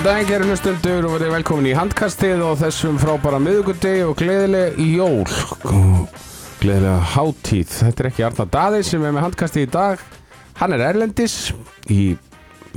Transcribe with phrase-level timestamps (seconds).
[0.00, 4.78] Góðan daginn, gerir hlustundur og verið velkomin í handkastið og þessum frábæra miðugundegi og gleðileg
[4.80, 5.26] jól.
[6.62, 7.74] Gleðilega hátíð.
[7.74, 10.04] Þetta er ekki Arna Daði sem er með handkastið í dag.
[10.56, 11.34] Hann er Erlendis
[11.92, 11.98] í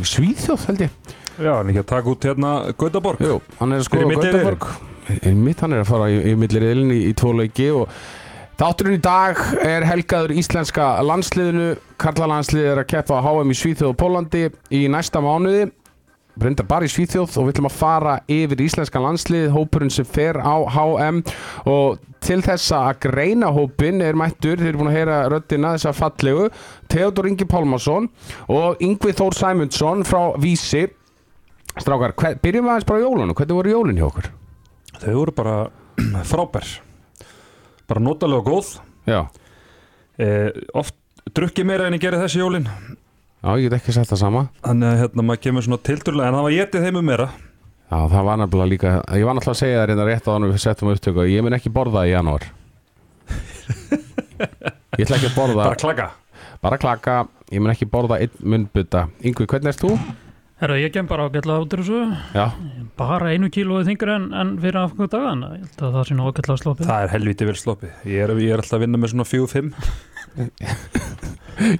[0.03, 0.97] Svíþjóð, held ég.
[1.37, 4.17] Já, hann er ekki að taka út hérna Gautaborg Jú, hann er að Er skoða?
[4.17, 4.67] Gautaborg.
[5.45, 7.93] Mitt hann er að fara í, í milliriðlinni í, í tvo leiki og
[8.59, 11.71] Þátturinn í dag er helgaður íslenska landsliðinu.
[12.03, 14.43] Karlalandsliðið er að keppa á HM í Svíþjóð og Pólandi
[14.75, 15.69] í næsta mánuði.
[16.39, 20.39] Brindar bara í Svíþjóð og við ætlum að fara yfir íslenska landslið, hópurinn sem fer
[20.41, 21.19] á HM
[21.69, 25.93] og til þess að greina hópin er mættur, þeir eru búin að heyra röddina þessa
[25.97, 26.47] fallegu,
[26.89, 28.07] Theodor Ingi Pálmarsson
[28.49, 30.87] og Yngvi Þór Sæmundsson frá Vísi.
[31.77, 34.31] Strákar, hver, byrjum við aðeins bara jólunum, hvernig voru jólun hjá okkur?
[35.03, 35.55] Þau voru bara
[36.31, 36.73] frábær.
[37.89, 38.73] Bara notalega góð.
[40.17, 40.95] Eh, Oft
[41.33, 42.67] drukki meira en ég gerði þessi jólin
[43.43, 44.41] já ég get ekki sagt það sama.
[44.63, 47.27] Þannig að hérna maður kemur svona tilturlega En það var getið þeim um meira
[47.93, 50.47] Já, það var nefnilega líka, ég var náttúrulega að segja það reynda rétt á hann
[50.49, 52.43] við settum upptöku, ég mun ekki borða í janúar.
[54.97, 56.07] Ég ætla ekki að borða, Bara klaka
[56.63, 57.15] bara klaka,
[57.51, 59.01] ég mun ekki borða einn munnbytta.
[59.21, 59.91] Yngvi, hvernig erst þú?
[60.63, 62.01] Herra, ég kem bara ágætlega út úr þessu
[62.37, 62.45] Já,
[62.95, 66.13] bara einu kílóið þingur en, en fyrir afgöngu daga en ég held að það sé
[66.15, 69.01] nú ágætlega slópið Það er helviti vel sloppið Ég er, ég er alltaf að vinna
[69.01, 69.73] með svona fjú fimm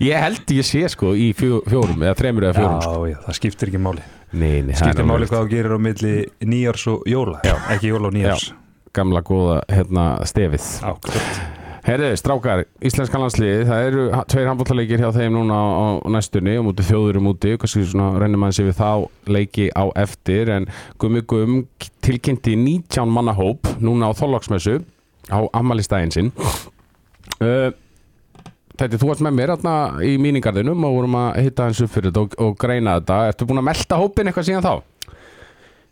[0.03, 2.81] ég held ég sé sko í fjó, fjórum eða þremur eða fjórum.
[2.85, 3.05] sko.
[3.11, 6.87] já, það skiptir ekki máli Nei, nei, Skiptir máli hvað þú gerir á milli nýjars
[6.89, 7.53] og jóla Já.
[7.75, 8.47] Ekki jóla og nýjars
[8.93, 10.65] gamla góða hérna stefið.
[10.85, 11.41] Ákveð
[11.83, 16.69] Herðu, strákar, íslenska landsliði, það eru tveir handbóltaleikir hjá þeim núna á, á næstunni og
[16.69, 18.91] mútið þjóðurum úti, kannski svona reynir maður sér við þá
[19.35, 20.69] leiki á eftir en
[21.03, 21.57] Gummi Gum
[22.05, 24.77] tilkynnti 19 manna hóp núna á Þorláksmessu
[25.27, 26.31] á ammælistægin sinn
[27.43, 27.75] uh,
[28.83, 29.73] Þetta, þú varst með mér hérna
[30.03, 33.45] í míningarðinum og vorum að hitta hans upp fyrir þetta og, og greina þetta, ertu
[33.47, 34.73] búin að melta hópin eitthvað síðan þá?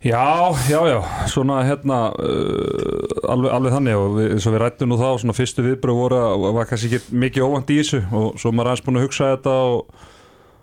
[0.02, 0.98] Já, já, já,
[1.30, 5.36] svona hérna uh, alveg, alveg þannig og við, eins og við rættum nú þá, svona
[5.38, 8.72] fyrstu viðbröð voru að var kannski ekki mikið óvænt í þessu og svo er maður
[8.72, 10.02] aðeins búin að hugsa þetta og,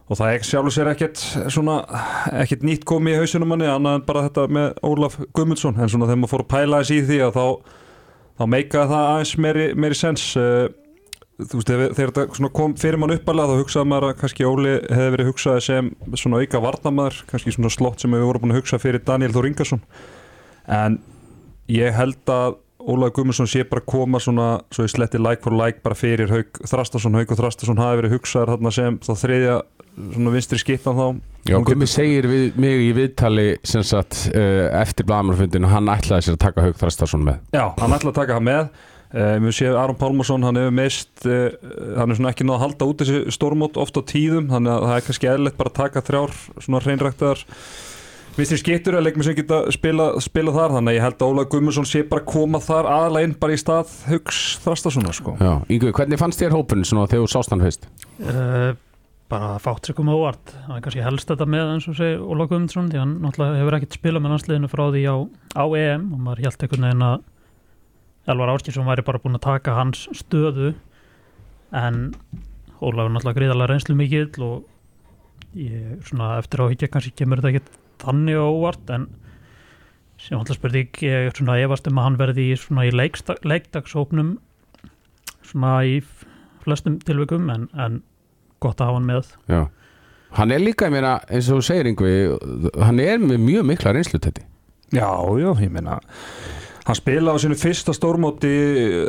[0.05, 1.23] og það ekki sjálfur sér ekkert
[1.55, 1.77] svona,
[2.43, 5.79] ekkert nýtt komið í hausunum manni annað en bara þetta með Ólaf Guðmundsson.
[5.79, 7.73] En svona þegar maður fór að pæla þess í því að þá,
[8.35, 10.29] þá meikaði það aðeins meiri, meiri sens.
[10.35, 10.67] Uh,
[11.39, 15.11] þú veist, þegar, þetta kom fyrir mann uppalega þá hugsaði maður að kannski Óli hefði
[15.15, 18.81] verið hugsaði sem svona auka varnamaður kannski svona slott sem við vorum búin að hugsa
[18.81, 19.83] fyrir Daniel Þór Ingarsson
[20.79, 20.99] en
[21.71, 25.81] ég held að Ólaður Guðmundsson sé bara koma svona svo ég sletti like for like
[25.83, 29.55] bara fyrir Hauk Þrastason, Hauk og Þrastason hafi verið hugsaðar þarna sem þá þriðja
[29.99, 31.07] svona vinstri skipan þá.
[31.49, 36.37] Já, getur- segir við, mig í viðtali sem sagt, uh, eftir blamarfundinu hann ætlaði sér
[36.37, 37.41] að taka Haug Þrastarsson með.
[37.51, 38.71] Já, hann ætla að taka hann með
[39.13, 41.49] uh, Við séum Aron Pálmarsson, hann hefur meist uh,
[41.97, 44.87] hann er svona ekki náð að halda út þessi stórmót oft á tíðum, þannig að
[44.87, 46.31] það er kannski eðlilegt bara að taka þrjár
[46.65, 47.45] svona hreinræktar
[48.39, 51.43] vinstri skittur að leikmið sem geta spila, spila þar, þannig að ég held að Óla
[51.51, 55.33] Gummarsson sé bara koma þar aðalega inn bara í stað Hugs Þrastarssona sko.
[55.41, 57.83] Já, Yngvi, hvernig fannst þér hópun svona þegar þú sást hann fyrst?
[58.23, 58.71] uh,
[59.29, 62.47] bara fátt sér koma óvart það er kannski helst þetta með eins og segir Óla
[62.49, 64.31] Guðmundsson því hann náttúrulega hefur ekkert spilað með
[68.29, 70.73] Elvar Áskilsson væri bara búin að taka hans stöðu
[71.75, 72.01] en
[72.79, 77.51] Óla er náttúrulega gríðarlega reynslu mikill og ég svona eftir á higgja kannski kemur þetta
[77.57, 77.73] ekkert
[78.03, 79.07] þannig óvart en
[80.19, 84.35] sem alltaf spurði ég svona efast um að hann verði í svona í leiksta- leikdagshópnum
[85.49, 85.99] svona í
[86.63, 88.01] flestum tilvikum en, en
[88.61, 89.29] gott að hafa hann með.
[89.49, 89.61] Já.
[90.37, 92.11] Hann er líka, ég meina, eins og þú segir Yngvi
[92.85, 94.43] hann er með mjög mikla reynslu þetta
[94.93, 95.07] Já,
[95.41, 95.95] já, ég meina
[96.87, 98.51] hann spilaði á sinu fyrsta stórmóti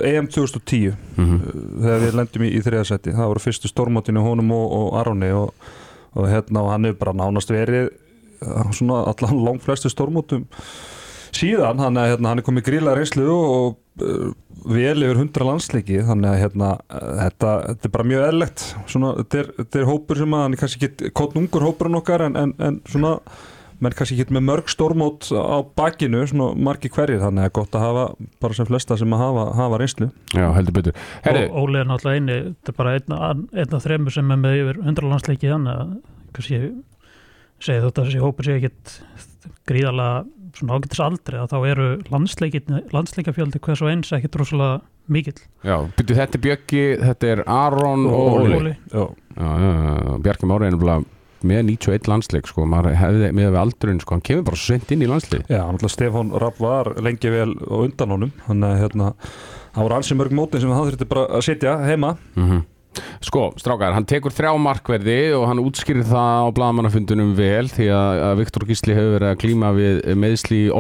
[0.07, 1.41] EM 2010 mm
[1.81, 5.69] þegar við lendum í, í þriðasetti það voru fyrstu stórmótinu honum og, og Aroni og,
[6.17, 7.91] og hérna og hann hefur bara nánast verið
[8.45, 10.47] uh, svona allan langt flestu stórmótum
[11.37, 11.81] síðan.
[11.81, 14.33] Hann, hérna, hann er komið gríla reynslu og uh,
[14.71, 16.01] vel yfir hundra landsleiki.
[16.07, 20.37] Þannig að hérna, þetta, þetta er bara mjög eðlegt þetta, er, þetta er hópur sem
[20.37, 23.17] að hann er kannski ekki kótn ungur hópurinn okkar en, en, en svona
[23.81, 27.77] menn kannski ekki með mörg stórmót á bakinu, svona margi hverjir þannig að er gott
[27.79, 28.05] að hafa
[28.43, 30.11] bara sem flesta sem að hafa, hafa reynslu.
[30.37, 31.01] Já, heldur betur.
[31.25, 35.53] Er náttúrulega eini þetta er bara einn einn af þremur sem er með yfir hundralandsleiki
[35.53, 35.95] þannig að
[36.37, 36.61] kannski
[37.61, 38.95] segja þetta þessi hópur sé ekkit
[39.69, 40.25] gríðarlega
[40.57, 44.81] svona ágættis aldrei að þá eru landsleikafjöldi hvers og eins ekkit rosalega
[45.11, 45.39] mikill.
[45.67, 48.59] Já, byrju þetta er Bjöggi þetta er Aron og, Og Óli.
[48.61, 48.75] Óli.
[48.93, 49.05] Já,
[49.41, 51.05] Já, já, já, Bjarki Mári er nefnilega
[51.47, 55.09] með 91 landsleik sko, maður hefði með aldurinn sko, hann kemur bara sent inn í
[55.11, 58.35] landslið Já, náttúrulega Stefán Rapp var lengi vel undan honum.
[58.51, 59.15] Að hérna,
[59.77, 62.17] það voru ansi mörg mótin sem hann þurfti bara að sitja heima.
[62.37, 62.61] Mm
[63.23, 68.23] Sko, strákar, hann tekur þrjá markverði og hann útskýrir það á blagamannafundunum vel því að,
[68.41, 70.73] Viktor Gísli hefur verið að klíma við meðsli í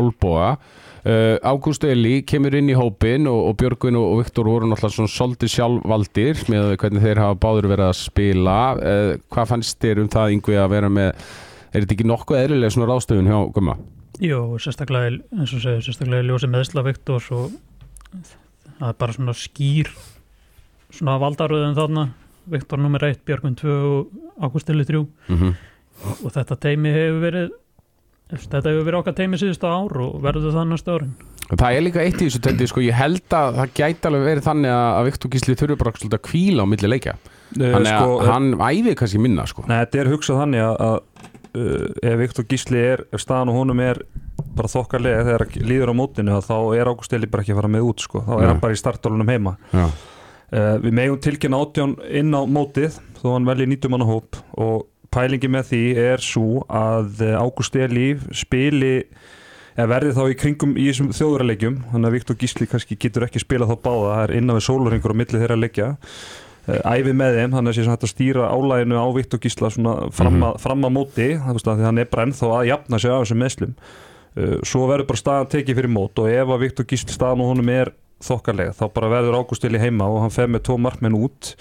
[1.00, 4.96] Uh, Ágúst Eli kemur inn í hópin og, og Björgvin og, og Viktor voru náttúrulega
[4.98, 8.56] svona svolítið sjálfvaldir með hvernig þeir hafa báður verið að spila.
[8.76, 11.08] Uh, Hvað fannst þér um það yngvi að vera með
[11.70, 13.78] er þetta ekki nokkuð eðlilega svona ráðstöfun hjá Gumma?
[14.20, 17.56] Jú, sérstaklega, eins og segir, sérstaklega ljósi meðsla Viktor og
[18.66, 19.88] það er bara svona skýr
[20.92, 22.06] svona valdaröðum þarna.
[22.50, 25.58] Viktor nummer 1, Björgvin 2 og Ágústili 3 Mm
[26.00, 27.50] og þetta teimi hefur verið
[28.30, 31.12] þetta hefur verið okkar teimi síðustu ár og verður það næstu árin.
[31.50, 34.44] Það er líka eitt í þessu tendi, sko, ég held að það gæti alveg verið
[34.46, 37.14] þannig að Viktor Gísli þurfi bara svolítið að kvíla á milli leikja.
[37.56, 39.64] Þannig að sko, hann æfi kannski minna, sko.
[39.66, 41.00] Nei, þetta er hugsað þannig að, að
[41.58, 44.02] uh, ef Viktor Gísli er, ef staðan og honum er
[44.60, 47.90] bara þokkarlega þegar líður á mótinu þá er Ágúst Eli bara ekki að fara með
[47.90, 48.22] út sko.
[48.26, 48.48] þá er Nei.
[48.52, 49.56] hann bara í startólunum heima.
[49.74, 54.38] Já, uh, Við megum tilkynna átján inn á mótið þó hann velji 90 manna hóp
[54.54, 58.92] og pælingi með því er svo að uh, Ágúst Eli spili
[59.76, 63.40] eða verði þá í kringum í þessum þjóðurarleikjum þannig að Viktor Gísli kannski getur ekki
[63.42, 67.38] spila þá báða það er innan við sólurringur á milli þeirra leikja uh, æfi með
[67.38, 70.46] þeim, þannig að sé hægt að stýra álæginu á Viktor Gísla svona fram, Mhm.
[70.50, 73.22] að, fram að móti, það veist að hann er bara ennþá að jafna sig af
[73.24, 77.14] þessum meðslum uh, svo verður bara staðan tekið fyrir mót og ef að Viktor Gísli
[77.16, 80.66] staðan og honum er þokkarlega, þá bara verður Ágúst Eli heima og hann fer með
[80.68, 81.54] tvo markmenn út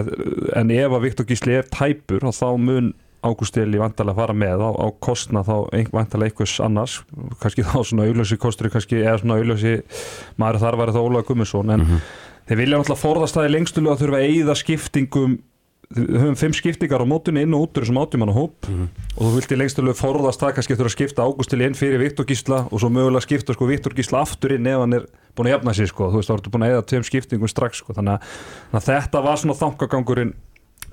[0.00, 0.10] að,
[0.56, 4.70] en ef að Viktor Gísli er tæpur, þá mun Ágúst Eli vantarlega fara með á,
[4.80, 6.94] á kostna þá vantarlega einhvers annars
[7.42, 8.70] kannski þá svona auðlösi kostur
[9.04, 9.74] eða svona auðlösi
[10.40, 12.00] maður þar var það Ólaug Gummisson en Mhm.
[12.48, 15.34] þeir vilja náttúrulega forðast það í lengstulu að þurfa að eyða skiptingum
[15.90, 18.68] við höfum fimm skiptingar á mótunni inn og út úr þessum átjumanna hóp.
[18.68, 18.88] Mhm.
[19.16, 22.24] og þú vilti lengstulu forðast það kannski þurfa að skipta Ágúst Eli inn fyrir Viktor
[22.28, 25.56] Gísla og svo mögulega skipta sko Viktor Gísla aftur inn ef hann er búin að
[25.56, 28.14] jafna sig sko, þú veist, þá ertu búin að eyða tveim skiptingum strax sko, þannig
[28.14, 28.30] að,
[28.70, 30.32] þannig að þetta var svona þangagangurinn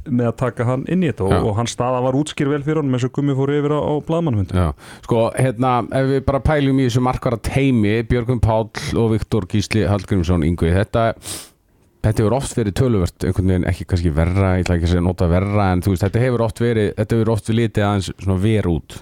[0.08, 2.80] með að taka hann inn í þetta og, og hans staða var útskýr vel fyrir
[2.80, 4.68] honum eins og gummi fór yfir á, á blaðmannfund Já,
[5.04, 9.84] sko, hérna, ef við bara pælum í þessu markvara teimi, Björgum Páll og Viktor Gísli
[9.90, 11.10] Hallgrímsson Yngvi, þetta
[12.06, 15.28] þetta hefur oft verið töluvert, einhvern veginn ekki kannski verra, ég ætla ekki að nota
[15.32, 18.70] verra en þú veist, þetta hefur oft verið, þetta hefur oft litið aðeins svona ver
[18.72, 18.98] út.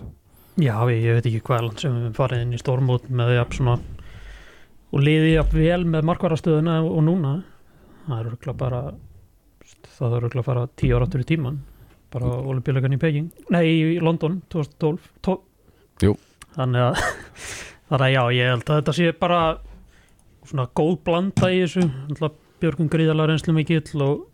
[0.56, 3.38] Já, ég, ég veit ekki hvað land sem við farið inn í stórmót með því
[3.42, 3.76] að svona
[4.96, 7.34] og liðið jafn vel með markvarastöðuna og núna.
[8.06, 8.82] Það er örgulega bara
[9.98, 11.58] það er örgulega að fara tíu ára áttur í tíman
[12.16, 13.28] bara olimpíuleikan í Peking.
[13.52, 15.42] Nei, í London 2012 tó-
[16.06, 16.14] Jú.
[16.56, 17.02] þannig að
[17.90, 19.40] þannig að já, ég held að þetta sé bara
[20.48, 21.84] svona góð blanda í þessu.
[21.84, 24.26] Náttúrulega Björgun gríðalega reynslu mikill og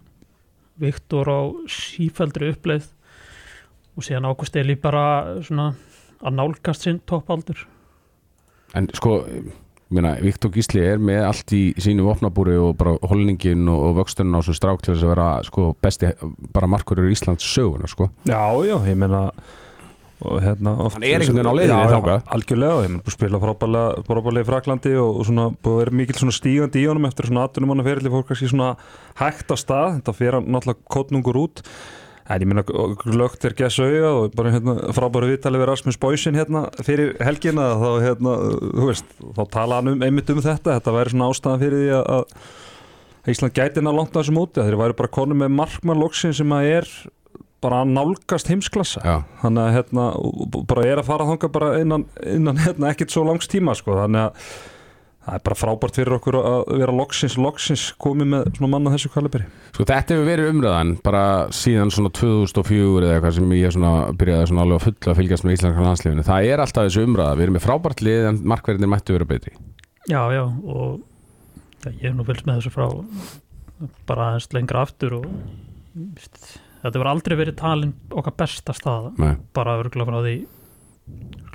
[0.81, 1.39] Viktor á
[1.69, 2.87] sífældri uppleið
[3.97, 5.71] og síðan Ágúst Eli bara svona
[6.21, 7.65] að nálgast sinn toppaldur
[8.77, 9.49] en sko, ég
[9.91, 14.39] meina, Viktor Gísli er með allt í sínu vopnabúri og bara holningin og, og vöxtunum
[14.39, 16.13] á svo strák til þess að vera sko besti,
[16.55, 18.07] bara markurur í Íslands söguna, sko.
[18.29, 19.27] Já, já, ég meina
[20.21, 22.25] og hérna oft, Hann er einhvern veginn á leiðinni þangað.
[22.35, 27.07] algjörlega, að spila frábælega í Fraklandi og, og svona vera mikil svona stígandi í honum
[27.09, 28.75] eftir svona 18 manna ferili fólk kannski svona
[29.21, 31.63] hægt á stað þetta fer hann náttúrulega kotnungur út
[32.31, 32.63] en ég meina
[33.17, 37.71] lögt er gess auða og bara hérna frábæru viðtali við Rasmus Boysin hérna fyrir helgina
[37.81, 38.35] þá hérna,
[38.77, 41.95] þú veist, þá tala hann um einmitt um þetta, þetta væri svona ástæðan fyrir því
[41.99, 42.37] að,
[43.31, 46.33] Ísland gæti ná langt á þessu móti, að þeir væri bara konum með markmann loksin
[46.33, 46.87] sem að er
[47.63, 50.09] bara að nálgast heimsklassa Já, þannig að hérna,
[50.69, 53.97] bara er að fara þangað bara innan, innan hérna, ekkert svo langs tíma sko.
[54.01, 54.53] þannig að
[55.21, 59.11] það er bara frábært fyrir okkur að vera loksins, loksins komið með svona manna þessu
[59.13, 61.21] kaliberi Sko þetta hefur verið umræðan bara
[61.53, 65.45] síðan svona 2004 eða eitthvað sem ég svona byrjaði svona alveg að fulla að fylgjast
[65.45, 66.25] með íslenska landslifinu.
[66.27, 67.37] Það er alltaf þessu umræða.
[67.37, 69.53] Við erum með frábært lið en markverðinir mættu vera betri.
[70.09, 70.99] Já, já, og
[71.85, 72.89] já, ég hef nú fylgst með þessu frá
[74.09, 75.29] bara aðeins lengra aftur og
[75.93, 76.41] víst,
[76.81, 80.35] þetta verður aldrei verið talin okkar besta staða Nei, bara örgulega frá því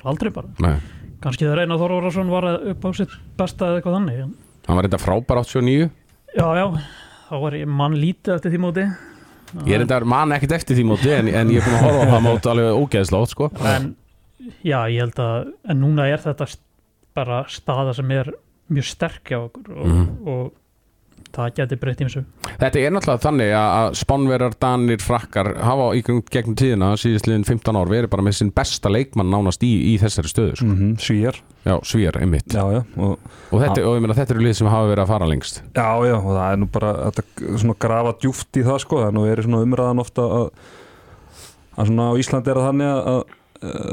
[0.06, 0.76] aldrei bara, nei.
[1.24, 4.22] kannski það reyna Þorvarason var upp á sitt besta eða eitthvað þannig
[4.66, 5.90] Hann var reynda frábær 89.
[6.36, 6.66] já, já,
[7.28, 8.86] þá var ég mann lítið eftir því móti
[9.66, 12.02] Ég er reynda man ekkert eftir því móti en, en ég er búin að horfa
[12.06, 13.50] á það móti alveg ógeðslátt sko.
[13.62, 13.92] en
[14.66, 16.48] já, ég held að en núna er þetta
[17.16, 18.32] bara staða sem er
[18.68, 20.06] mjög sterk hjá okkur og, Mhm.
[20.28, 20.52] og
[21.34, 22.24] það geti breytt í þessu
[22.60, 27.76] Þetta er náttúrulega þannig að að spánverjar, danir, frakkar hafa í gegnum- tíðina síðastliðin 15
[27.76, 30.56] ár verið bara með sinn besta leikmann nánast í, í þessari stöðu.
[30.56, 30.64] Sko.
[30.66, 30.96] mm -hmm.
[31.00, 32.46] Svíjar, Já, svíjar, einmitt.
[32.54, 33.18] já, já og,
[33.50, 35.62] Og, þetta, og ég meina þetta eru lið sem hafa verið að fara lengst.
[35.74, 37.22] já, já, og það er nú bara þetta,
[37.58, 40.50] svona grafa djúft í það sko, það er nú verið svona umræðan ofta að,
[41.78, 43.22] að svona á Íslandi er það þannig að, að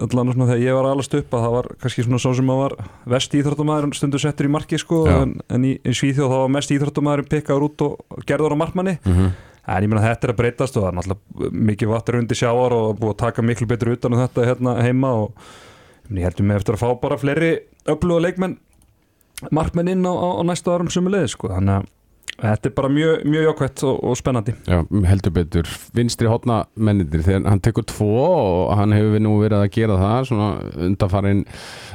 [0.08, 2.62] allan svona þegar ég var alast upp að það var kannski svona svo sem að
[2.64, 2.76] var
[3.16, 6.76] vest íþróttumæður stundu settur í marki sko en, en í, í Svíþjóð þá var mest
[6.76, 9.00] íþróttumæður pikkaður út og gerður á markmanni.
[9.08, 12.40] Mm en ég meina þetta er að breytast og það er náttúrulega mikið vattur undir
[12.40, 15.46] sjáar og búið að taka miklu betur utan um þetta hérna heima og
[16.12, 17.52] ég heldur mig eftir að fá bara fleiri
[17.88, 18.58] öfluga leikmenn
[19.56, 21.88] markmenn inn á, á, á næstu árum sumulegði sko, þannig að
[22.42, 24.54] Þetta er bara mjög, mjög jákvæmt og, og spennandi.
[24.66, 29.60] Já, heldur betur, vinstri hotna mennindir, þegar hann tekur tvo og hann hefur nú verið
[29.60, 30.48] að gera það svona
[30.88, 31.44] undanfarin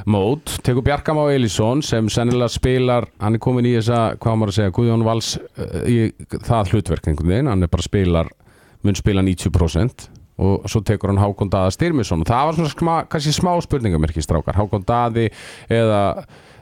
[0.06, 4.54] mót tekur Bjarkam á Elísson sem sennilega spilar, hann er komin í þessa hvað maður
[4.54, 5.98] að segja, Guðjón Valls uh, í
[6.36, 8.30] það hlutverk einhvern veginn, hann er bara spilar
[8.86, 12.22] mun spila 90% og svo tekur hann Hákon Daða Styrmisson.
[12.22, 15.26] Og það var svona skma, kannski smá spurningamerki strákar, Hákon Daði
[15.66, 16.02] eða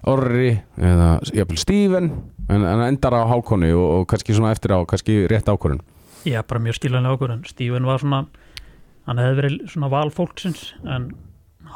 [0.06, 1.18] Orri eða
[1.58, 2.10] Stíven
[2.48, 5.84] en, en endar á Hákonni og, og kannski svona eftir á kannski rétt ákvörðun.
[6.26, 7.44] Já, bara mjög skiljanlega ákvörðun.
[7.48, 8.24] Stíven var svona,
[9.06, 11.12] hann hefði verið svona val fólksins en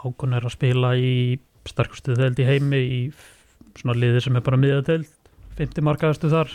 [0.00, 3.00] Hákon er að spila í sterkustu þeld í heimi í
[3.78, 5.08] svona liði sem er bara miðadeld
[5.58, 6.52] 50 markaðastu þar.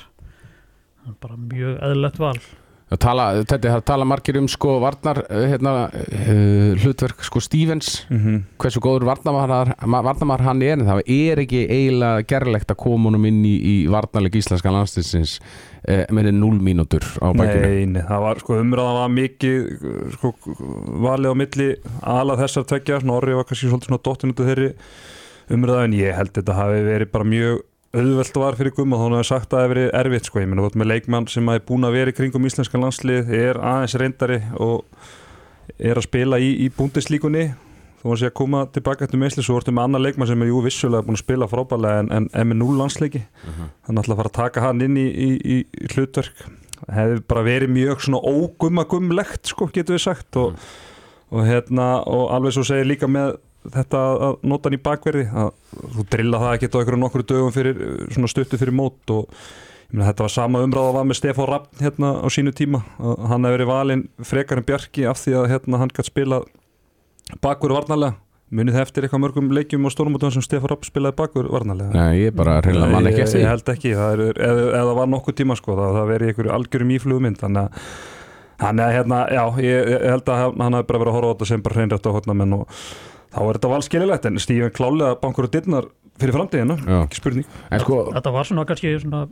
[1.21, 2.37] Bara mjög eðlert val
[2.85, 8.03] Það tala, þetta, það tala margir um sko varnar hérna, uh, hlutverk sko Stevens.
[8.11, 8.43] Mm -hmm.
[8.61, 13.41] hversu góður varnamar hann er en það er ekki eiginlega gerlegt að koma honum inn
[13.45, 15.39] í, í varnarleik íslenska landstinsins
[15.87, 19.59] eh, með 0 mínútur á bækinu Nei, nei, það var sko umræðan var mikið
[20.13, 20.33] sko
[20.85, 21.69] valið á milli
[22.01, 24.73] alað þessar tveggja, Norri var kannski svolítið svona dottinutu þeirri
[25.49, 27.63] umræðan en ég held þetta hafi verið bara mjög
[27.95, 30.49] auðvelt var fyrir Gumma þá hann hefði sagt að það hefði verið erfitt sko, ég
[30.51, 33.95] menna þótt með leikmann sem hafi búin að vera í kringum íslenska landslið, er aðeins
[34.01, 35.05] reyndari og
[35.79, 37.45] er að spila í, í búndislíkunni
[38.05, 40.51] þó að sé að koma tilbaka eftir meðsli, svo vortum við annar leikmann sem er
[40.51, 43.71] jú vissulega búin að spila frábælega en, en, með núl landsleiki, uh -huh.
[43.87, 46.45] þannig að fara að taka hann inn í, í, í hlutverk.
[46.91, 50.35] Hefði bara verið mjög svona ógummagumlegt sko, getur við sagt.
[50.35, 51.39] Og, uh -huh.
[51.39, 53.39] og hérna, og alveg svo segir líka með
[53.73, 55.53] þetta að nota hann í bakverði að
[55.95, 57.79] þú drilla það ekki á einhverju nokkru dögum fyrir
[58.09, 59.29] svona stuttu fyrir mót og
[59.91, 63.25] mena, þetta var sama umræða að var með Stefán Rapp hérna á sínu tíma að
[63.31, 66.41] hann hefði verið valinn frekar en Bjarki af því að hérna hann gæti spila
[67.41, 68.19] bakverðu varnalega
[68.55, 72.25] munið það eftir eitthvað mörgum leikjum og stórmótum sem Stefán Rapp spilaði bakverðu varnalega Nei,
[72.27, 75.39] ég bara reyna mann ekki eftir Ég held ekki, það er, eða, eða var nokkuð
[75.41, 77.89] tíma sko, það, það verið einhverju algjörum íflugmynd þannig að
[78.55, 81.47] að hérna, já, ég, ég held að hann hafi bara verið að horfa á þetta
[81.49, 82.79] sem bara hreinrætt á hodnamenn og
[83.35, 85.89] þá er þetta valskililegt en Stífinn klálega bankur og dittnar
[86.21, 87.47] fyrir framtíðina, ekki spurning.
[87.83, 89.25] Sko, Þetta var svona kannski svona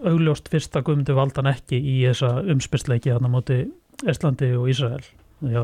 [0.00, 3.60] augljóst fyrsta guðmundu valdan ekki í þessa umspilsleiki þarna móti
[4.08, 5.04] Íslandi og Ísrael.
[5.44, 5.62] Já,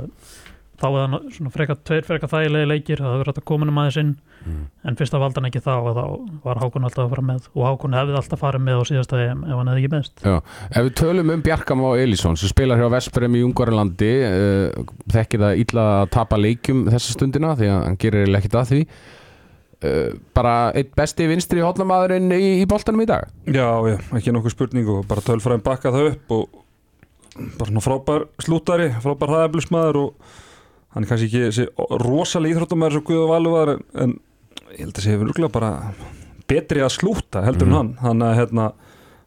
[0.81, 3.83] þá var það svona freka tveir freka þægilegi leikir, það hefur rætt að koma um
[3.83, 4.17] aðeins inn.
[4.47, 4.67] Mm.
[4.87, 6.03] en fyrsta valdan ekki þá og þá
[6.45, 7.49] var Hákon alltaf að fara með.
[7.57, 10.37] Og Hákon hefði alltaf farið með á síðasta EM ef hann hefði ekki meðst Já,
[10.71, 14.87] ef við tölum um Bjarkam á Elísson sem spilar hér á Vesprem í Ungvarlandi uh,
[15.11, 18.81] þekkir það illa að tapa leikjum þessa stundina því að hann gerir ekkit að því.
[19.77, 23.27] Uh, bara eitt besti vinstri hóllamadurinn í, í boltanum í dag.
[23.51, 26.63] Já, já, ekki nokkuð spurning og bara tölfræðin bakka það upp og
[27.59, 30.37] bara frábær slútari, frábær hraðablusmaður og
[30.97, 31.67] hann er kannski ekki
[32.01, 34.17] rosalega íþróttumæður sem Guður Valur var en
[34.73, 35.71] ég held að það sé virkulega bara
[36.49, 37.75] betri að slúta heldur mm.
[37.75, 38.71] en hann hann er hérna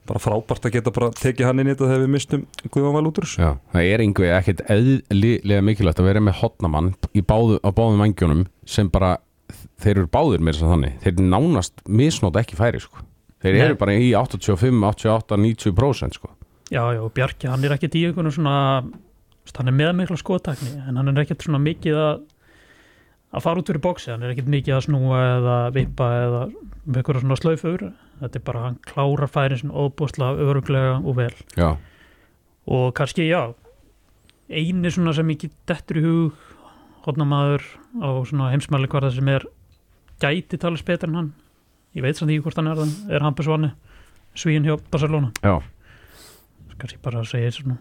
[0.09, 3.27] bara frábært að geta bara tekið hann inn í þetta þegar við mistum út úr
[3.29, 6.93] Já, það er einhverja ekkert eðlilega mikilvægt að vera með hotnamann
[7.29, 9.19] báðu, á báðum vangjónum sem bara
[9.81, 13.05] þeir eru báður með þess að þannig þeir nánast misnóta ekki færi sko.
[13.43, 13.61] þeir Nei.
[13.67, 16.33] eru bara í 85, 88, 90% sko.
[16.69, 18.57] Já, já, Bjarki, hann er ekki í einhvern svona
[19.57, 22.21] hann er með mikla skotakni en hann er ekkert svona mikið að
[23.29, 26.99] að fara út fyrir bóksi, hann er ekkert mikið að snúa eða vippa eða með
[27.01, 27.83] eitthvað svona slaufur,
[28.21, 31.33] þetta er bara hann klárar færin svona óbúslega öruglega og vel.
[31.57, 31.77] Já.
[32.69, 33.53] og kannski já
[34.49, 36.39] eini svona sem ekki dettur í hug
[37.05, 37.65] hodnamaður
[38.01, 39.45] á svona heimsmæli hverða sem er
[40.21, 41.29] gæti talast betur en hann.
[41.95, 43.71] Ég veit samt ekki hvort hann er er Hampus Vanni
[44.35, 45.31] svíin hjá Barcelona?
[45.43, 45.61] Já.
[46.77, 47.77] Kannski bara að segja svona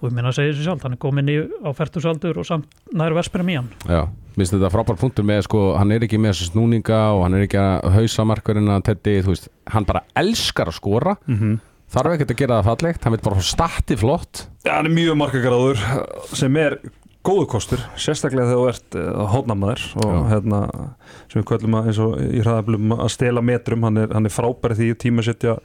[0.00, 2.92] og ég minna að segja þessi sjálf, hann er komin í á færtusaldur og samt
[2.96, 4.02] næru vesperum í hann Já,
[4.38, 7.46] minnst þetta frábær punktur með sko, hann er ekki með þessu snúninga og hann er
[7.46, 11.58] ekki að hausa markurinn að teddi, þú veist, hann bara elskar að skora, mm -hmm.
[11.96, 15.20] þarf ekkert að gera það fallegt, hann veit bara stati flott Já, hann er mjög
[15.20, 15.84] markagráður
[16.32, 16.80] sem er
[17.26, 20.20] góðu kostur, sérstaklega þegar þú ert uh, hótnamaður og Já.
[20.32, 20.60] hérna
[21.28, 24.32] sem við kvöllum að eins og í hraðablum að stela metrum, hann er, hann er
[24.32, 25.58] frábær því tímasetja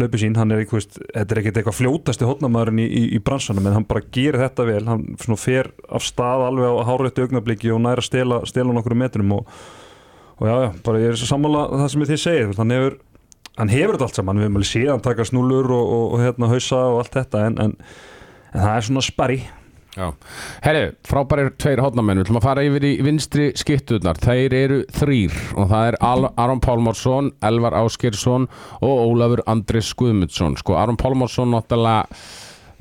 [0.00, 3.68] hlaupi sín, hann er eitthvað, þetta er ekkert eitthvað fljótasti hodnamaðurinn í, í, í bransanum
[3.68, 7.70] en hann bara gerir þetta vel, hann svona fer af stað alveg á hárættu augnabliki
[7.74, 9.54] og næra stela, stela nokkur metrum og,
[10.40, 12.98] og já, já, bara ég er sammála það sem þið segir, hann hefur
[13.60, 16.24] hann hefur þetta allt saman, við höfum alveg séð hann taka snúlur og, og, og
[16.24, 17.74] hérna hausa og allt þetta en, en,
[18.54, 19.40] en það er svona sparri
[19.96, 25.34] Herri, frábærir tveir hodnamenn, við ætlum að fara yfir í vinstri skiptuðnar, þeir eru þrýr
[25.58, 25.98] og það er
[26.38, 28.46] Aron Pálmarsson Elvar Áskersson
[28.78, 32.06] og Ólafur Andris Guðmundsson, sko Aron Pálmarsson náttúrulega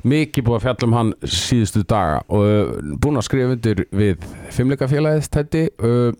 [0.07, 2.21] mikið búið að fjalla um hann síðustu daga.
[2.31, 4.25] Og uh, búin að skrifa undir við
[4.55, 6.17] fimmleikafélagið þetta uh,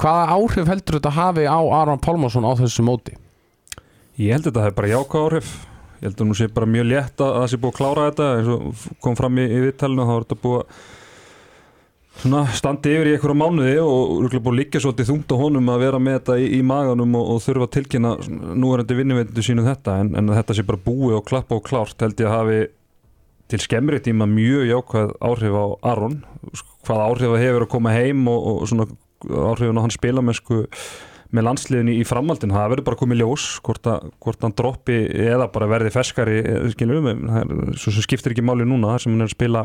[0.00, 3.16] hvaða áhrif heldur þetta hafi á Aron Pálmarsson á þessu móti?
[4.20, 5.54] Ég held að þetta hefur bara jákvæð áhrif
[6.00, 8.28] ég held að nú sé bara mjög létt að það sé búið að klára þetta.
[8.38, 10.84] Eins og kom fram í, í vittalinu þá er þetta búið að
[12.14, 15.82] svona standi yfir í einhverja mánuði og búið að liggja svolítið þungt á honum að
[15.82, 18.12] vera með þetta í, í maganum og, og þurfa að tilkynna
[18.54, 19.98] núverandi vinnuvendu sínu þetta.
[20.02, 22.60] En, en að þetta sé bara búið og klappa og klárt held ég að hafi
[23.50, 26.20] til skemmri tíma mjög jákvæð áhrif á Aron.
[26.86, 28.86] Hvað áhrif það hefur að koma heim og, og svona
[29.24, 30.62] áhrifin á hans spilamennsku
[31.34, 35.48] með landsliðinni í framhaldin það verður bara komið ljós hvort, að, hvort hann droppi eða
[35.54, 36.38] bara verði ferskari
[36.74, 39.64] skilum, það er, svo sem skiptir ekki máli núna þar sem hann er að spila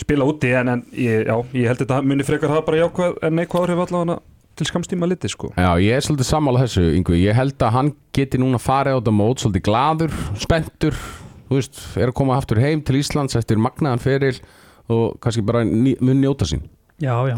[0.00, 3.18] spila úti en, en ég, já, ég held að þetta muni frekar hafa bara jákvæð
[3.28, 4.20] en neikvæð áhrif allavega
[4.54, 5.50] til skamstíma liti sko.
[5.58, 7.16] Já, ég er svolítið sammála þessu, Yngvi.
[7.24, 10.98] Ég held að hann geti núna farið á þetta mót svolítið gladur, spenntur
[11.48, 14.36] þú veist, er að koma aftur heim til Íslands eftir magnaðan feril
[14.92, 16.64] og kannski bara ný, mun njóta sín.
[17.02, 17.36] Já, já,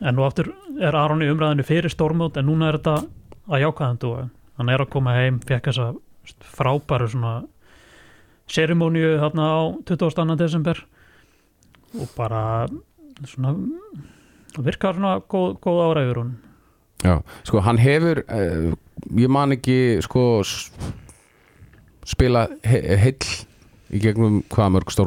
[0.00, 2.96] en nú aftur er Aron í umræðinu fyrir stórmót en núna er þetta
[3.50, 4.14] að jákvæðandu
[4.58, 5.92] hann er að koma heim, fekk þessa
[6.54, 7.34] frábæru svona
[8.50, 10.36] serimóniu þarna á 22.
[10.40, 10.80] desember.
[11.94, 12.66] Og bara
[13.28, 13.54] svona
[14.58, 16.34] virkar svona góð, góð áræður hún.
[17.04, 18.70] Já, sko hann hefur uh,
[19.18, 20.42] ég man ekki sko
[22.04, 23.34] spila he heill
[23.94, 25.04] í gegnum hvaða mörg þú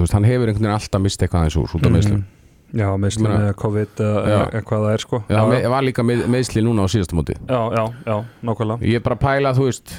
[0.00, 2.26] veist, hann hefur einhvern veginn alltaf mist eitthvað eins og út af meðslum Já, meðslum
[2.68, 4.60] Ég meina- eða COVID eða Já.
[4.60, 5.22] hvað það er sko.
[5.28, 7.36] Já, það var líka með, meðsli núna á síðasta móti.
[7.48, 8.82] Já, já, já, nákvæmlega.
[8.84, 9.94] Ég er bara að pæla, þú veist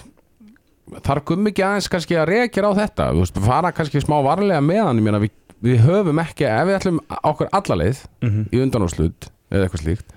[1.06, 3.08] þarf gummi ekki aðeins kannski að reykja á þetta?
[3.14, 5.32] Þú veist, fara kannski smá varlega með hann ég meina, við,
[5.66, 10.16] við höfum ekki, ef við ætlum okkur allaleið mm í undanáslut eða eitthvað slíkt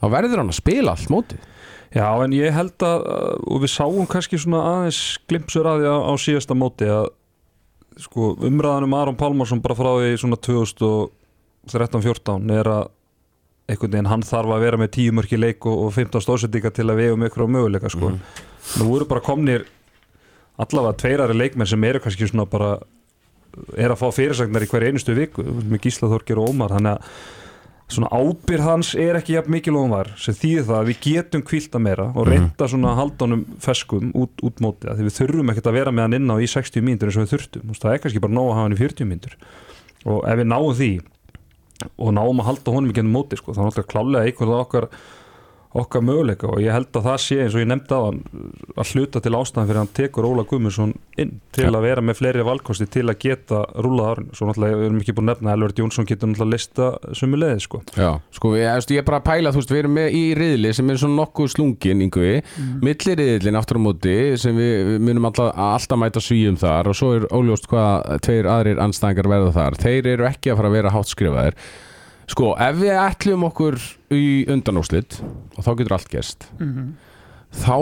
[0.00, 1.38] þá verður hann að spila allt mótið.
[1.94, 3.06] Já, en ég held að,
[3.50, 7.08] og við sáum kannski svona aðeins glimpsur að því á, á síðasta móti að
[8.00, 10.38] sko umræðan um Aron Pálmarsson bara frá því svona
[11.70, 12.86] 2013-14 er að
[13.70, 16.88] einhvern veginn hann þarf að vera með 10 mörki leik og, og 15 stóðsendinga til
[16.90, 18.14] að við um ykkur á möguleika sko.
[18.80, 19.66] Nú voru bara komnir
[20.60, 22.78] allavega tveirari leikmenn sem eru kannski svona bara
[23.78, 27.14] er að fá fyrirsagnar í hverju einustu viku með Gísla Þorgir og Ómar þannig að
[27.90, 31.00] svona ábyrð hans er ekki jafn mikil og hún var sem þýðir það að við
[31.06, 35.50] getum kvílta meira og reynda svona haldunum feskum út, út mótið að því við þurfum
[35.52, 37.72] ekkert að vera með hann inn á í 60 mínútur eins og við þurftum.
[37.74, 39.34] Það er kannski bara nóg að hafa hann í 40 mínútur.
[40.06, 40.90] Og ef við náum því
[41.96, 44.88] og náum að halda honum í gennum móti sko, er alltaf klálega einhverja okkar
[45.70, 48.20] okkar möguleika og ég held að það sé eins og ég nefndi á hann
[48.74, 51.70] að hluta til ástæðan fyrir að hann tekur Óla Guðmundsson inn til Ja.
[51.78, 55.14] að vera með fleiri valkosti til að geta rúlað árinu, svo náttúrulega við erum ekki
[55.14, 57.82] búin að nefna Elvert Jónsson getur náttúrulega lista sömu leiði sko.
[57.94, 60.24] Já, sko, ég, ég, ég er bara að pæla, þú veist, við erum með í
[60.40, 62.72] riðli sem er svona nokkuð slungin, yngvi mm.
[62.82, 67.12] milliriðlin aftur á móti sem við, við munum alltaf, alltaf mæta svíum þar og svo
[67.18, 70.94] er óljóst hvað tveir aðrir anstæðingar verða þar, þeir eru ekki að fara að vera
[70.96, 71.54] hátt skrifaðir
[72.30, 73.78] sko, ef við ætlum okkur
[74.14, 76.90] í undanúslit og þá getur allt gerst mm
[77.50, 77.76] þá,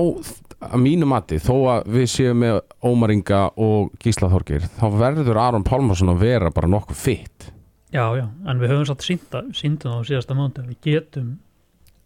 [0.65, 5.67] að mínu mati þó að við séum með Ómaringa og Gísla Þorgir, þá verður Aron
[5.67, 7.51] Pálmarsson að vera bara nokkuð fitt
[7.93, 11.29] Já, já, en við höfum satt sínda síndum á síðasta mánuði að við getum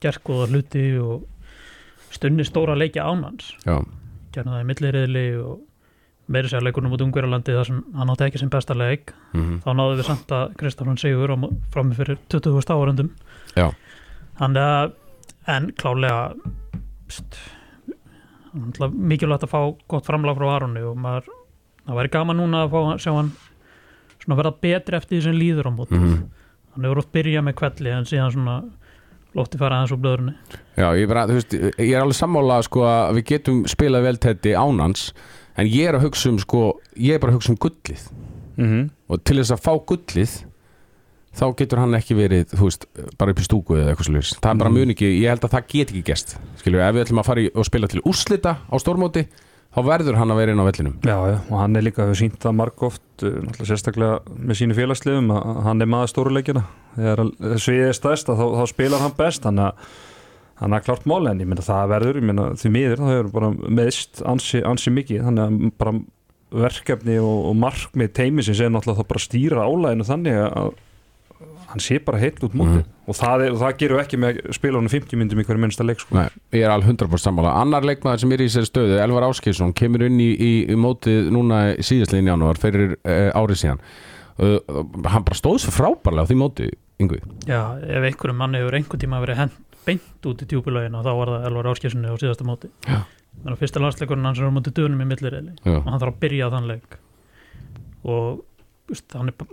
[0.02, 1.24] gert góða hluti og
[2.14, 3.52] stunni stóra leikja ánans
[4.34, 5.56] gerna það í milliriðli og
[6.32, 9.12] meiri sér leikunum út Ungverjalandi þar sem hann átti ekki sem besta leik.
[9.36, 11.34] Mm þá náðu við samt að Kristofan Sigur
[11.74, 13.12] frammi fyrir 20.000 áhörundum
[14.40, 14.92] þannig að
[15.52, 16.32] en klálega
[18.52, 21.30] náttúrulega mikilvægt að fá gott framlag frá Aronni og maður,
[21.86, 23.32] það væri gaman núna að fá sjá hann
[24.38, 25.98] verða betri eftir því sem líður á móti.
[25.98, 26.22] Mhm.
[26.72, 28.62] hann hefur oft byrjað með kvelli en síðan svona
[29.36, 30.34] lótti fara aðeins úr blöðurinn
[30.76, 34.54] Já, ég, bara, veist, ég er alveg sammála sko, að við getum spilað vel þetta
[34.60, 35.12] ánans
[35.56, 38.08] en ég er að hugsa um sko, ég er bara að hugsa um gullið.
[38.56, 38.88] Mm -hmm.
[39.08, 40.32] og til þess að fá gullið
[41.32, 42.86] þá getur hann ekki verið þú veist,
[43.18, 44.74] bara upp í stúku eða eitthvað slúðis það er bara Mhm.
[44.78, 47.48] mun ekki, ég held að það get ekki gest skilju, ef við ætlum að fara
[47.54, 49.26] og spila til úrslita á stórmóti,
[49.74, 50.94] þá verður hann að vera inn á vellinum.
[51.00, 55.30] Já, já, og hann er líka hefur sínt það margóft, náttúrulega sérstaklega með sínu félagsliðum
[55.32, 56.64] að hann er maður stóruleikina
[56.96, 57.18] þegar
[57.56, 59.74] sviðið er stærst að þá, þá spilar hann best þannig að
[60.62, 63.32] hann er klart mál en ég meina það verður, ég meina því miður það hefur
[63.34, 65.24] bara meðst ansi, ansi mikið.
[65.26, 65.94] Þannig að bara
[66.52, 70.72] verkefni og, og markmið teimisins er náttúrulega þá bara að stýra álæðinu þannig að
[71.72, 72.88] hann sé bara heilt út mútið Mhm.
[73.08, 76.14] og það, er, það gerur ekki með spilunum 50 myndum í hverju minnsta leik sko.
[76.18, 77.54] Nei, ég er alveg 100% sammála.
[77.62, 81.30] Annar leikmaður sem er í þessari stöðu, Elvar Áskeinsson kemur inn í, í, í mótið
[81.32, 83.80] núna síðastlegin janúar fyrir uh, árið síðan.
[84.36, 84.58] Uh,
[85.08, 86.68] hann bara stóð svo frábærlega á því móti,
[87.00, 87.22] yngvi.
[87.48, 91.32] Já, ef einhverjum manni hefur einhver tíma verið hent beint út í djúpulögin þá var
[91.32, 92.70] það Elvar Áskessunni á síðasta móti.
[92.86, 93.00] Já.
[93.42, 95.78] Menna, fyrsta landsleikurinn hans er á móti dönum í milliriðli Já.
[95.78, 96.98] og hann þarf að byrja þann leik.
[98.02, 98.42] Og
[99.14, 99.46] hann er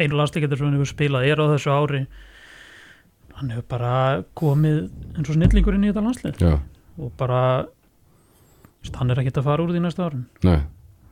[0.00, 2.02] einu landsleikendur sem hann hefur spilað er á þessu ári.
[3.36, 3.92] Hann hefur bara
[4.38, 4.80] komið
[5.16, 6.54] eins og snillingurinn í þetta landslið Já,
[6.96, 7.40] og bara
[8.80, 10.60] veist, hann er ekkert að fara úr því næsta nei.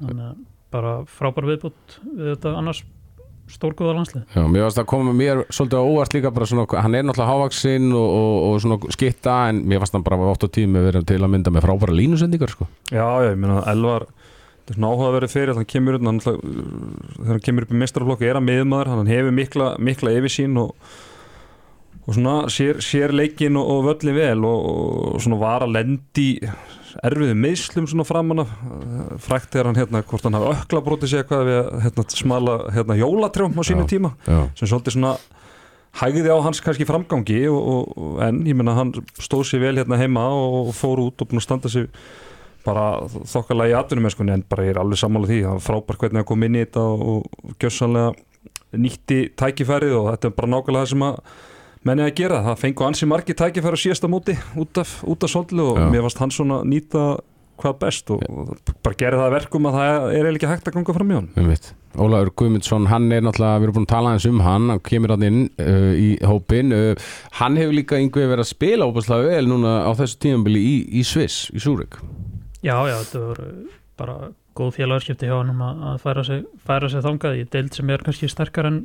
[0.00, 0.42] Þannig að
[0.74, 2.80] bara frábær viðbútt við þetta annars
[3.52, 6.96] stórgóða landslið Já, mér varst að koma mér svolítið á óvart líka bara svona, hann
[6.96, 10.48] er náttúrulega hávaksinn og, og, og svona skitta en mér varst hann bara oft á
[10.48, 12.68] tími verið til að mynda með frábæra línusendingar sko.
[12.90, 16.20] Já, já, ég meina Elvar þetta er svona áhuga að vera fyrir hann kemur, hann,
[16.20, 20.14] náttúrulega, uh, þegar hann kemur upp í mestrarflokku er hann miðmaður, hann hefur mikla, mikla
[20.16, 20.94] yfirsýn og,
[22.04, 24.70] og svona sér, sér leikin og, og völlin vel og,
[25.18, 26.30] og svona var að lendi
[27.02, 28.50] erfiðu meðslum svona framan af.
[28.64, 32.58] Uh, frækt þegar hann hérna, hvort hann hafi ökla brotið sér eitthvað við hérna, smala
[32.74, 33.90] hérna, jólatrjóm á sínu Já.
[33.94, 34.12] tíma.
[34.28, 35.16] Já, sem svolítið svona
[36.00, 39.98] hægði á hans kannski framgangi og, og, en ég menna hann stóð sér vel hérna
[40.00, 41.88] heima og, fór út og búin að standa sér
[42.64, 46.22] bara þokkalega í atvinnumennskunni en bara ég er alveg sammála því, það var frábært hvernig
[46.22, 50.86] að koma inn í þetta og, og gjössanlega nýtti tækifærið og þetta er bara nákvæmlega
[50.86, 51.18] það sem að
[51.84, 55.32] menni að gera, það fengu ansi margi tækifæri á síðasta móti út af, út af
[55.32, 55.86] svolítið og Já.
[55.92, 57.04] mér varst hann svona nýta
[57.60, 60.70] hvað best og, og bara gera það að verkum að það er eiginlega ekki hægt
[60.70, 61.58] að ganga fram í hann
[61.94, 65.12] Ólafur Guðmundsson, hann er náttúrulega, við erum búin að tala eins um hann, hann kemur
[65.14, 67.04] hann inn uh, í hópin, uh,
[67.38, 71.04] hann hefur líka yngvið verið að spila óbærslega vel núna á þessu tímabili í, í
[71.06, 72.00] Sviss, í Súrik
[72.64, 73.46] Já, já, þetta voru
[74.00, 74.16] bara
[74.58, 78.04] góð félagskipti hjá hann að, að færa, sig, færa sig þangað í deild sem er
[78.08, 78.82] kannski sterkar en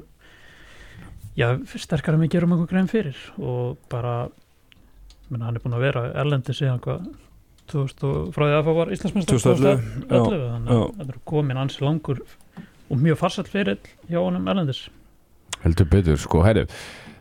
[1.39, 1.47] já,
[1.79, 4.13] sterkar en við gerum einhver grein fyrir og bara
[5.29, 7.09] menn, hann er búin að vera erlendi síðan hvað
[7.69, 11.61] 2000 og frá því að það var Íslandsmyndstar 2011, já, þannig að þetta er komin
[11.61, 12.23] ansi langur
[12.89, 13.77] og mjög farsall fyrir
[14.09, 14.87] hjá honum erlendis.
[15.61, 16.65] Heldur betur, sko, herru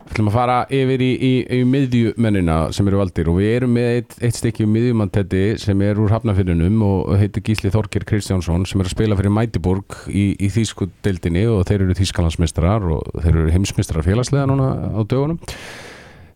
[0.09, 3.75] við ætlum að fara yfir í, í, í miðjumennina sem eru valdir og við erum
[3.77, 8.65] með eitt, eitt stykki um miðjumantetti sem er úr hafnafyrunum og heitir Gísli Þorkir Kristjánsson
[8.65, 13.05] sem er að spila fyrir Mætiborg í, í Þýsku deildinni og þeir eru Þýskalandsmistrar og
[13.21, 15.39] þeir eru heimsmistrar félagslega núna á dögunum.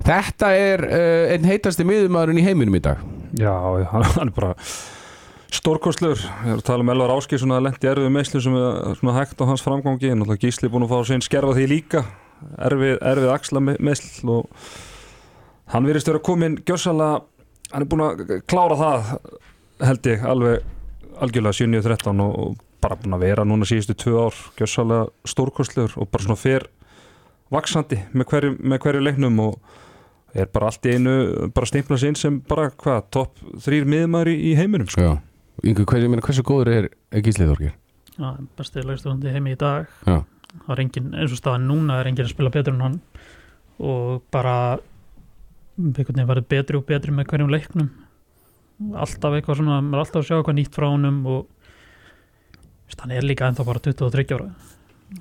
[0.04, 3.02] Þetta er uh, einn heitasti miðjumæðurinn í heiminum í dag.
[3.40, 3.56] Já,
[3.90, 4.54] hann, er bara
[5.54, 9.42] stórkostlur, ég er að tala um Elvar Áskir svona lendi erfið meðslu sem er hægt
[9.42, 12.04] á hans framgangi, en alltaf Gísli er búin að fá sinn skerfa því líka,
[12.70, 14.68] erfið, erfið axla meðsl og
[15.74, 17.24] hann virðist vera komin gjössalega,
[17.72, 19.12] hann er búin að klára það
[19.84, 20.70] held ég alveg
[21.24, 26.10] algjörlega 7-13 og, og bara búin að vera núna síðustu tvö ár gjössalega stórkostlur og
[26.12, 26.68] bara svona fer
[27.54, 29.80] vaksandi með hverju, með hverju leiknum og
[30.34, 31.14] er bara allt í einu
[31.54, 35.06] bara stimpla sig inn sem bara hvað, topp þrýr miðmæri í heiminum sko.
[35.06, 35.14] Já,
[35.64, 37.76] Ingu, hver, ég meina, hversu góður er, er Gísli Þorkir?
[38.18, 40.24] Já, besti legstöðandi heimi í dag Já.
[40.62, 43.00] Það er engin, eins og staðan núna er engin að spila betur en hann.
[43.84, 44.56] Og bara
[45.78, 47.90] einhvern veginn verið betri og betri með hverjum leiknum.
[49.00, 51.50] Alltaf eitthvað svona, maður er alltaf að sjá eitthvað nýtt frá honum og
[53.02, 54.50] hann er líka ennþá bara 23 ára.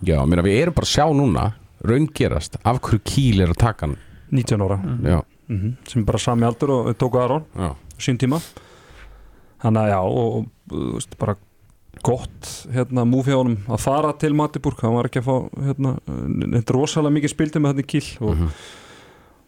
[0.04, 1.46] Já, meina, við erum bara að sjá núna
[1.82, 3.96] raungerast af hverju Kíl er að taka hann.
[4.32, 4.78] 19 ára.
[4.80, 5.06] Mm.
[5.08, 5.18] Já,
[5.52, 8.40] mm sem er bara sami aldur og við tóku já, sín tíma.
[9.62, 11.36] Þannig að já og, og veist, bara
[12.06, 15.96] gott hérna múf hjá honum að fara til Matiburg hann var ekki að fá hérna,
[16.58, 18.54] þetta rosalega mikið spildi með þetta kíl og, mhm.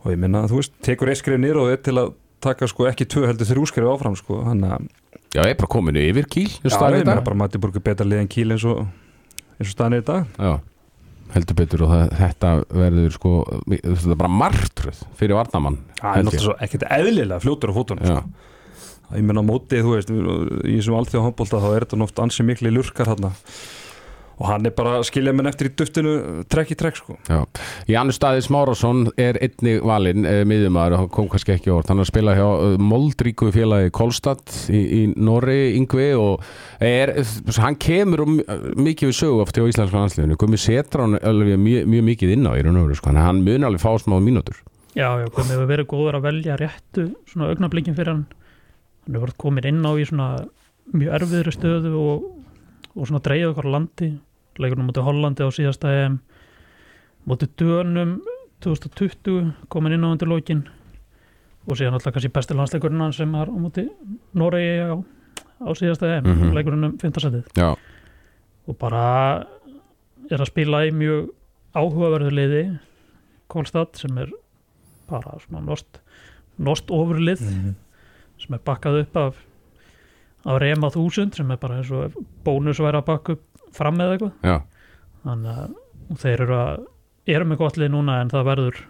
[0.03, 2.13] og ég minna að þú veist, tekur eitt skrif nýr og er til að
[2.45, 4.87] taka sko ekki tvö heldur þrjú skrif áfram sko þannig að
[5.35, 7.25] já, ég er bara kominu yfir Kíl já, ég meina dag.
[7.27, 10.39] bara Matiburg er betra lið en kíl eins og eins og staðan er í dag
[10.39, 10.53] Já,
[11.35, 13.35] heldur betur og það, þetta verður sko,
[13.71, 18.51] þetta er bara martröð fyrir Varnamann það er náttúrulega ekkert eðlilega fljótur á fótunum sko.
[19.13, 22.47] Ég menna á móti, þú veist, í þessum alþjóða handbólta þá er þetta oft ansi
[22.47, 23.33] mikli lurkar hann
[24.35, 26.15] og hann er bara að skilja menn eftir í duftinu
[26.51, 27.17] trekk í trekk sko.
[27.29, 27.45] Já.
[27.91, 31.93] Janus Staði Smárásson er einnig valinn e, miðjumæður, hann kom kannski ekki orð.
[31.93, 34.43] Hann er að spila hjá e, moldríku félagi Kolstad
[34.75, 36.45] í, í Norri Yngvi og
[36.83, 37.15] er,
[37.63, 38.37] hann kemur um,
[38.75, 40.39] mikið við sögu oft hjá Íslandska landsliðinu.
[40.41, 43.15] Komið setra hann alveg mjög, mjög mikið inn á í raun og veru, sko.
[43.15, 44.59] Hann mun alveg fá smá mínútur.
[44.95, 48.27] Já, já, komið hefur verið góður að velja réttu svona augnablikin fyrir hann
[49.05, 50.29] hann hefur komin inn á í svona
[50.93, 52.29] mjög erfiðri stöðu og,
[52.95, 54.15] og svona dreigja okkar landi.
[54.61, 56.21] Leikunum mútið Hollandi á síðasta EM
[57.29, 58.17] mútið Dönum
[58.65, 60.65] 2020 komin inn á undir lokin.
[61.65, 63.91] Og síðan alltaf kannski besti landsleikurinn hann sem er á mútið
[64.37, 64.97] Noregi á,
[65.65, 66.41] á síðasta EM mm.
[66.41, 66.55] -hmm.
[66.55, 67.45] leikurinn um 15 setið.
[67.57, 67.77] Já,
[68.67, 69.47] og bara
[70.31, 71.33] er að spila í mjög
[71.75, 72.65] áhugaverðu liði
[73.49, 74.31] Kolstad sem er
[75.11, 76.01] bara svona nost,
[76.57, 77.43] nost ofurlið
[78.43, 79.43] sem er bakkað upp af
[80.45, 84.15] af Rema 1000 sem er bara eins og bónus væri að bakka upp fram með
[84.15, 84.35] eitthvað.
[84.45, 84.59] Já,
[85.25, 86.83] þannig að og þeir eru að
[87.35, 88.83] eru með gott lið núna en það verður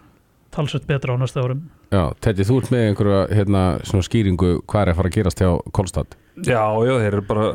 [0.55, 1.63] talsveit betra á næsta árum.
[1.93, 5.43] Já, Teddy, þú ert með einhverja hérna, svona skýringu hvað er að fara að gerast
[5.43, 6.17] hjá Kolstad?
[6.43, 7.45] Já, já, þeir eru bara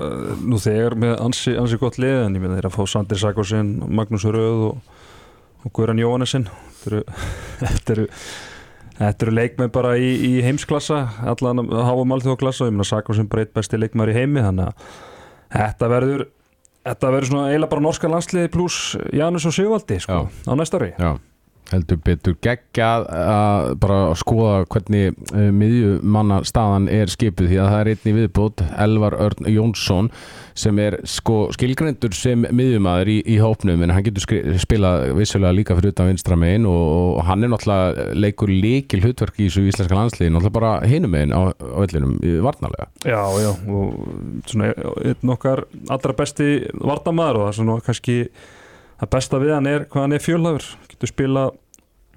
[0.40, 3.20] nú þegar með ansi, ansi gott lið en ég meina þeir eru að fá Sandir
[3.20, 4.94] Sakosin, Magnús Röð og,
[5.64, 6.48] og Guðran Jóhannesson.
[6.81, 8.07] Þetta eru,
[9.00, 11.00] þetta eru leikmenn bara í, í heimsklassa
[11.32, 14.92] allan háum alþjóðklassa ég meina Sakosin bara eitt besti leikmar í heimi þannig að
[15.56, 16.26] þetta verður
[16.86, 20.92] þetta verður svona eiginlega bara norska landsliði pluss Janus og Sigvaldi sko, á næsta ári.
[20.96, 21.10] Já,
[21.74, 27.72] heldur betur geggjað að bara að skoða hvernig uh, miðjumanna staðan er skipið því að
[27.72, 30.11] það er einni viðbútt Elvar Örn Jónsson
[30.61, 34.26] sem er sko skilgrendur sem miðjumadur í, í hópnum en hann getur
[34.61, 36.85] spilað vissulega líka fyrir utan vinstra megin og,
[37.20, 41.35] og hann er náttúrulega leikur líkil hlutverk í þessu íslenska landsliði náttúrulega bara hinum megin
[41.37, 42.90] á, á vellinum varnarlega.
[43.04, 48.18] Já, já og svona einn okkar allra besti varnamaður og það er svona kannski
[49.00, 51.48] það besta við hann er hvað hann er fjölhafur getur spila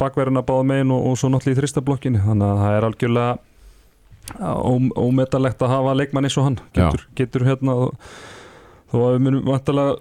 [0.01, 3.33] bakverðina báða megin og, og svo náttúrulega í þristarblokkinu þannig að það er algjörlega
[4.31, 6.57] ómetalegt að hafa leikmann eins og hann.
[6.75, 7.75] Getur, getur hérna
[8.91, 9.97] þó að við munum vantilega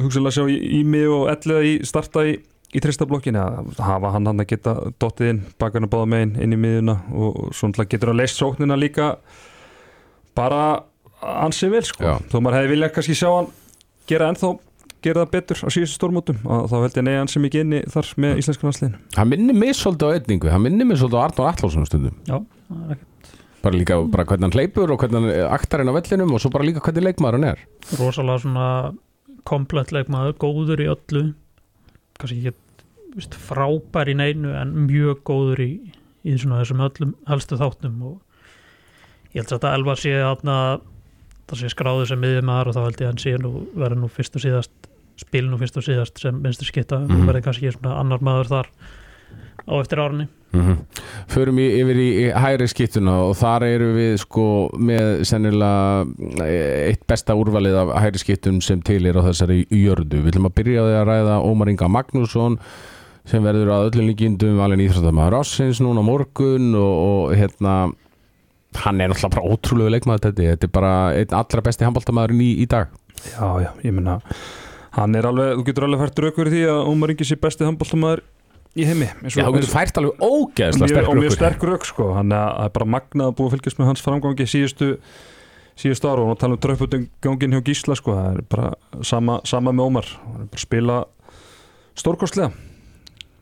[0.00, 2.38] hugsaðlega sjá í, í mig og elliða í starta í,
[2.74, 6.60] í tristablokkinu að hafa hann hann að geta dottið inn bakverðina báða megin inn í
[6.60, 9.14] miðuna og svona getur að leist sóknina líka
[10.34, 10.62] bara
[11.44, 12.16] ansið vel sko, Já.
[12.32, 13.52] þó maður hefði viljað kannski sjá hann
[14.08, 14.54] gera ennþá
[15.04, 18.10] gera það betur á síðustu stórmótum og þá held ég neðan sem ekki inni þar
[18.24, 19.00] með íslensku landsliðinu.
[19.18, 22.16] Hann minnir mig svolítið á einningu, hann minnir mig svolítið á Arnór Allásson stundum.
[22.28, 22.38] Já,
[22.68, 23.32] það er ekkert.
[23.64, 26.50] Bara líka bara hvernig hann hleypur og hvernig hann aktar inn á vellinum og svo
[26.52, 27.64] bara líka hvernig leikmaður hann er.
[27.96, 28.68] Rosalega svona
[29.48, 31.24] komplett leikmaður, góður í öllu,
[32.20, 35.70] kannski ekki frábær í neinu en mjög góður í,
[36.26, 38.18] í svona þessum öllum helstu þáttum og
[39.34, 40.44] ég held að þetta elva sé að
[41.44, 44.00] það sé skráðu sem miðjum aðra og þá held ég að hann sé nú verður
[44.00, 47.26] nú fyrst og síðast spil nú fyrst og síðast sem vinstur skipta mm -hmm.
[47.28, 48.66] verði kannski svona annar maður þar
[49.64, 50.78] á eftir árunni mm -hmm.
[51.28, 56.06] Förum í, yfir í, í hægri skiptuna og þar eru við sko með sennilega
[56.88, 60.22] eitt besta úrvalið af hægri skiptum sem til er á þessari jördu.
[60.22, 62.58] Við ætlum að byrja á því að ræða Ómar Inga Magnússon
[63.24, 67.92] sem verður að öllum líkindum alveg nýþróttamæður Rossins núna morgun og, og hérna
[68.84, 72.50] hann er náttúrulega bara ótrúlega leikmaður þetta, þetta er bara einn allra besti handbóltamæðurinn í,
[72.64, 72.92] í dag
[73.24, 74.18] Já, já, ég menna
[74.94, 77.66] hann er alveg, þú getur alveg fært raukur í því að Ómar Ingi sé besti
[77.66, 78.22] handbóltamæður
[78.74, 82.08] í heimi Já, þú getur fært alveg ógeðslega sterk raukur og mjög sterk rauk sko,
[82.16, 84.90] hann er bara magnað að búa að fylgjast með hans framgangi síðustu
[85.78, 89.88] síðustu ára og tala um dröfbutungangin hjá Gísla sko, það er bara sama, sama með
[89.88, 91.00] Ómar, hann er bara að spila
[91.98, 92.52] stórkostlega.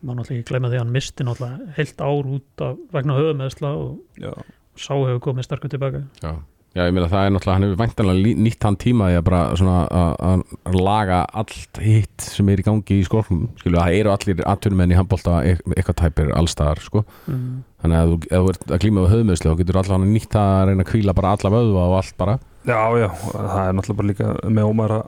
[0.02, 3.74] Má náttúrulega ekki glemja því að hann misti náttúrulega heilt ár út af vegna höfumæðsla
[3.82, 4.32] og Já.
[4.80, 6.06] sá hefur komið sterkur tilbaka.
[6.24, 6.32] Já
[6.72, 9.40] Já, ég meina það er náttúrulega, hann hefur væntanlega nýtt hann tíma í að bara
[9.60, 14.40] svona að laga allt hitt sem er í gangi í skólfum, skilju, það eru allir
[14.48, 17.50] aðtunumenn í handbólta eitthvað tæpir allstaðar, sko, mm.
[17.84, 20.86] þannig að ef þú ert að glíma á höfumöðslu, þá getur allavega nýtt að reyna
[20.86, 22.38] að kvíla bara alla vöðu og allt bara.
[22.64, 25.06] Já, já, það er náttúrulega bara líka með ómar að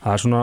[0.00, 0.42] það er svona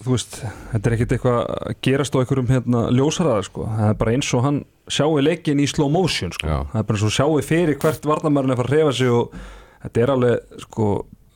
[0.00, 0.36] þú veist,
[0.72, 4.30] þetta er ekkert eitthvað að gerast á einhverjum hérna ljósaraðar sko, það er bara eins
[4.36, 8.06] og hann sjáu leikin í slow motion sko, það er bara og sjáu fyrir hvert
[8.08, 9.40] varnamærin er að reyfa sig og
[9.86, 10.90] þetta er alveg sko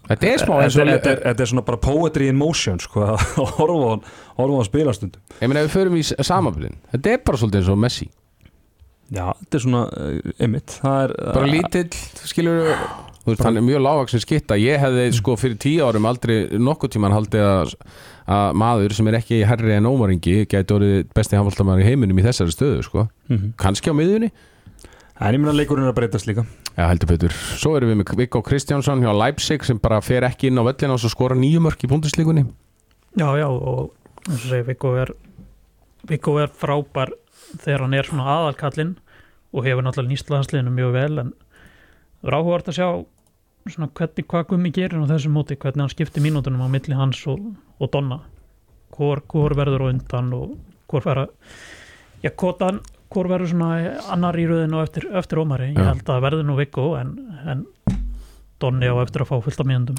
[0.05, 3.23] Þetta er smá eins og Þetta er, er svona bara poetry in motion sko, að
[3.57, 7.63] horfa á hann spilastundum Ég meina ef við förum í samanbyrðin, þetta er bara svolítið
[7.63, 8.11] eins og Messi.
[9.15, 9.83] Já, þetta er svona,
[10.45, 11.89] ymmit uh, Bara lítill,
[12.29, 12.69] skilur
[13.25, 14.59] þú veist, hann er mjög lágvaksinn skitta.
[14.61, 17.75] Ég hefði sko fyrir tíu árum aldrei nokkuð tíman haldið að,
[18.25, 22.25] að maður sem er ekki herri en ómaringi gæti orðið besti handbóltamæður í heiminum í
[22.25, 23.55] þessari stöðu sko, mm -hmm.
[23.61, 24.33] kannski á miðjunni
[25.15, 26.43] En ég minna að leikurinn er að breytast líka
[26.75, 27.31] Já, heldur betur.
[27.31, 30.97] Svo erum við með Viggo Kristjánsson hjá Leipzig sem bara fer ekki inn á völlina
[30.97, 32.43] og svo skora nýjumörk í búndislíkunni
[33.15, 33.95] Já, já, og
[34.27, 35.15] eins og segi Viggo er
[36.09, 37.15] Viggo er frábær
[37.63, 38.97] þegar hann er svona aðalkallinn
[39.55, 41.33] og hefur náttúrulega nýstlaðansliðinu mjög vel en
[42.21, 42.89] það er áhugavert að sjá
[43.71, 47.23] svona hvernig hvað Gummi gerir á þessu móti, hvernig hann skiptir mínútunum á milli hans
[47.31, 48.21] og, og Donna.
[48.95, 50.59] Hvor, hvor verður á undan og
[50.91, 51.27] hvor fara
[52.23, 53.71] já, hvor, hvor verður svona
[54.15, 57.65] annar í rauðinu eftir, eftir ómari, ég held að verður nú Viggo en, en
[58.63, 59.99] Donni á eftir að fá fullt af mínundum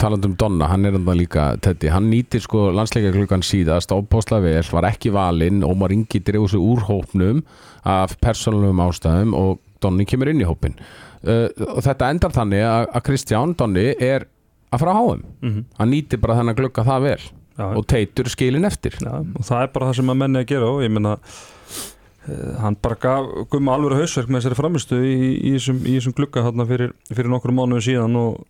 [0.00, 4.64] talandum Donna, hann er enda líka Teddy, hann nýtir sko landsleika klukkan síðast ábústlega vel,
[4.72, 7.42] var ekki valinn Ómar Ingi dreif þessu úr hópnum
[7.84, 13.02] af persónalum ástæðum og Donni kemur inn í hópin uh, og þetta endar þannig að
[13.06, 14.26] Kristján Donni er
[14.70, 15.64] að fara á háum mm -hmm.
[15.78, 17.22] hann nýtir bara þennan glukka það vel
[17.58, 17.76] Já.
[17.76, 18.96] og teitur skilin eftir.
[19.00, 22.54] Já, og það er bara það sem að menni að gera og ég menna uh,
[22.62, 26.44] hann bara gaf gumma alveg hausverk með þessari framistu í, í, þessum, í þessum glukka
[26.46, 28.46] hérna fyrir, fyrir nokkru mánuðu síðan og,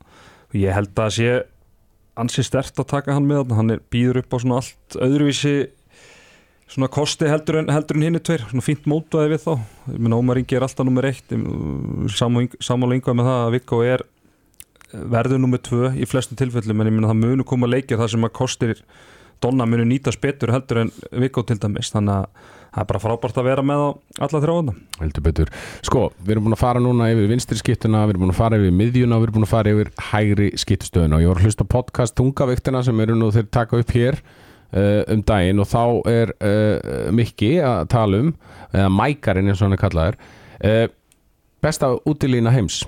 [0.53, 1.43] ég held að sé
[2.19, 5.71] ansi stert að taka hann með hann er býður upp á svona allt öðruvísi
[6.71, 8.45] svona kosti heldur en, heldur en hinni tveir.
[8.51, 9.53] Svona fínt mótvaði við þá.
[9.91, 11.33] Ég meina Ómar Ingi er alltaf nummer eitt.
[12.15, 14.05] Samála yngvað með það að Viggo er
[14.93, 18.29] verður nummer tvö í flestum tilfellum en ég meina það munu koma leikir það sem
[18.29, 18.77] að kostir
[19.41, 21.89] Donna munu nýtast betur heldur en Viggo til dæmis.
[21.95, 23.89] Þannig að það er bara frábært að vera með á
[24.27, 25.53] alla þrjóðana Heldur betur.
[25.87, 28.61] Sko, við erum búin að fara núna yfir vinstri skiptuna, við erum búin að fara
[28.61, 31.67] yfir miðjuna við erum búin að fara yfir hægri skiptustöðuna og ég var að hlusta
[31.73, 35.65] podcast Tungaviktina sem eru nú þeir taka upp hér uh, um daginn.
[35.65, 38.35] Og þá er uh, Mikki að tala um
[38.75, 40.85] eða Mækarinn eins og hann er kallaður uh,
[41.65, 42.85] besta útilína heims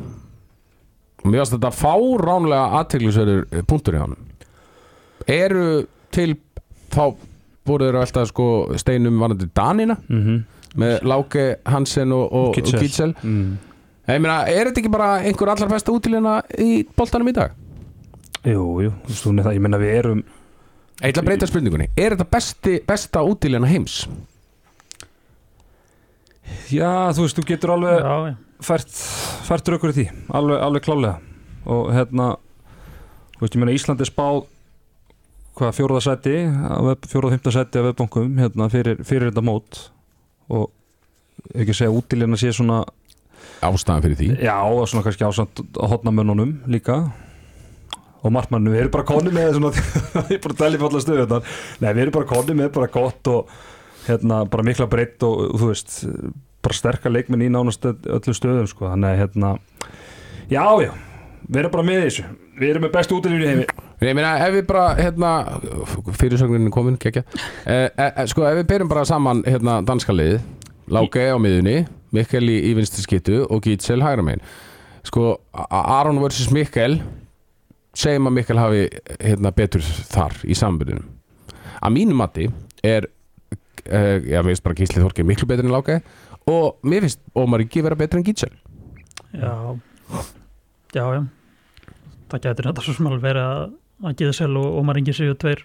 [1.22, 4.16] og mér finnst þetta fáránlega aðteglisverður punktur í hann
[5.30, 5.66] eru
[6.14, 6.35] til
[6.92, 7.14] þá
[7.66, 8.46] voru þeir alltaf sko
[8.80, 10.42] steinum varandi Danina mm -hmm.
[10.80, 13.14] með Láke Hansen og, og, og Kitzel.
[13.22, 13.58] Mm.
[14.08, 17.50] ég meina, er þetta ekki bara einhver allar besta útilina í boltanum í dag?
[18.44, 20.24] Jú, jú, er það, ég meina við erum
[21.02, 24.08] Ég ætla að breyta spurningunni Er þetta besti, besta útilina heims?
[26.70, 28.35] Já, þú veist, þú getur alveg já, já.
[28.66, 28.90] Fært,
[29.48, 31.18] fært rökur í því alveg, alveg klálega
[31.72, 32.33] og hérna,
[33.37, 34.44] þú veist, ég meina Ísland er spáð
[35.59, 36.37] hvað, fjóruða sæti
[37.11, 39.87] fjóruða fymta sæti af webbankum hérna, fyrir, fyrir þetta mót.
[40.53, 40.70] Og
[41.55, 42.83] ekki segja útilina sé svona
[43.62, 44.29] Ástæðan fyrir því?
[44.42, 46.98] Já, og svona kannski ásamt að hotna mönnunum líka.
[48.22, 49.72] Og markmannu, við erum bara konni með svona,
[50.31, 51.40] ég er bara að tella í falla stöðu þetta
[51.83, 53.55] nei, við erum bara konni með bara gott og
[54.07, 55.96] hérna, bara mikla breytt og þú veist,
[56.62, 59.55] bara sterkar leikminn í nánast öllum stöðum, sko, þannig að hérna,
[60.51, 60.92] já, já
[61.48, 62.27] við erum bara með þessu,
[62.59, 63.66] við erum með bestu í heimi.
[64.03, 65.33] Ég meina, ef við bara, hérna
[66.18, 67.22] fyrirsögnin er komin, kekja
[67.70, 70.40] eh, eh, Sko, ef við byrjum bara saman hérna danska liðið
[70.90, 74.42] Láke á miðunni Mikkel í, í vinstri skittu og Gítsel hægra megin.
[75.07, 75.37] Sko,
[75.70, 76.51] Aron vs.
[76.53, 76.98] Mikkel
[77.94, 78.83] segjum að Mikkel hafi
[79.22, 81.07] hérna betur þar í sambundinum
[81.83, 82.48] að mínu mati
[82.83, 83.07] er
[83.87, 86.01] já, mér finnst bara Gísli Þorki miklu betur en Láke
[86.50, 88.55] og mér finnst Ómar Ingi vera betur en Gítsel
[89.33, 89.78] Já,
[90.92, 91.22] já, já.
[92.33, 93.62] Það gætir þetta svo sem alveg verið að,
[94.05, 95.64] að Gíðsel og Ómar Ingi séu tveir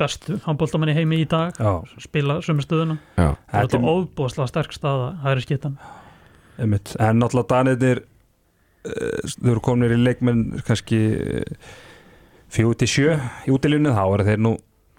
[0.00, 2.98] bestu handbóltamenn í heimi í dag já, spila sömu stöðuna.
[3.16, 5.76] Já, er þetta þetta óbúðslega sterk staða hægri skittan
[6.58, 11.00] er en náttúrulega danirnir uh, þau eru kominir í leikmenn kannski
[12.52, 13.16] fjóð til sjö
[13.48, 14.56] í útilínu, þá eru þeir nú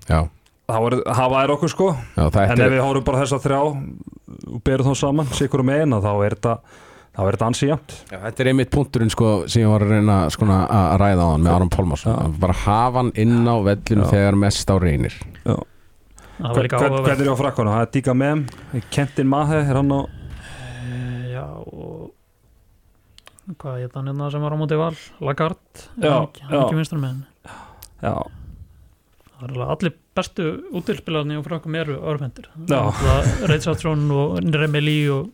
[0.08, 0.24] já,
[0.70, 1.90] hafa þær okkur sko.
[2.16, 5.28] Já þetta en ef er við horfum bara þess að þrjá og berum þá saman,
[5.36, 6.54] sikur um eina þá er þetta,
[7.14, 9.92] þá er þetta ansi jæmt Já, þetta er einmitt punkturinn sko sem ég var að
[9.98, 12.16] reyna sko, að ræða á hann með Aron Pálmarsson.
[12.16, 12.24] Já.
[12.30, 14.10] Að bara hafa hann inn á vellinu Já.
[14.16, 15.20] þegar mest á reynir.
[15.44, 17.74] Það hvernig er á frakkanum?
[17.76, 18.46] Það er Díka Mem,
[18.92, 20.02] Kentin Mahe er hann á
[20.84, 22.12] Eh, Já, og
[23.60, 24.94] hvað ég þannig hérna sem var á móti val?
[24.94, 26.76] Er Já, hann ekki, hann já.
[26.78, 27.54] vinstra með já,
[28.02, 28.43] það er alveg
[29.44, 32.48] allir bestu útilspilarni og frökkum eru örfendir.
[33.50, 35.30] Reitsatrón og Remeli og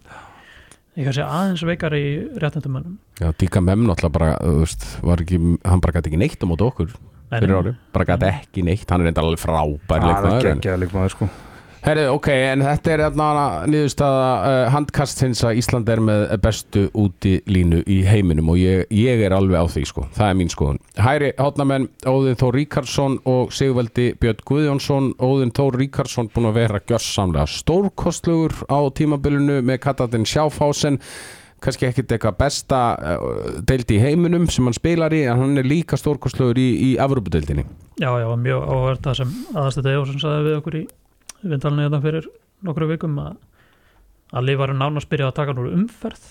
[1.00, 2.06] ég kann segja aðeins veikar í
[2.41, 6.43] réttendumönnum Já, Díka Mem náttúrulega bara, þú veist, var ekki, hann bara gæti ekki neitt
[6.43, 6.89] á móti okkur
[7.30, 11.30] fyrir ári, bara gæti ekki neitt, hann er enda alveg frábær það er leikmaður
[11.79, 13.01] Herri, ok, en þetta er
[13.71, 18.83] niðurstaða uh, handkast hins að Ísland er með bestu úti línu í heiminum og ég,
[18.91, 20.81] ég er alveg á því sko, það er mín skoðun.
[20.99, 26.83] Hæri hátnamenn Óðinn Þór Ríkarsson og Sigvaldi Björn Guðjónsson, Óðinn Þór Ríkarsson búin að vera
[26.83, 30.99] gjörsamlega stórkostlugur á tímabilinu með katatinn Sjáfásen
[31.63, 35.67] kannski ekkit eitthvað besta uh, deildi í heiminum sem hann spilar í en hann er
[35.67, 37.67] líka stórkostlugur í, í Avrubudeildinni.
[37.99, 40.87] Já, já, mjög áhverð það sem aðastætti Ejósson sagði við okkur í
[41.43, 42.30] vindalinu þetta fyrir
[42.67, 43.38] nokkru vikum að
[44.30, 46.25] að Lið var nánast byrjað að taka núr umferð.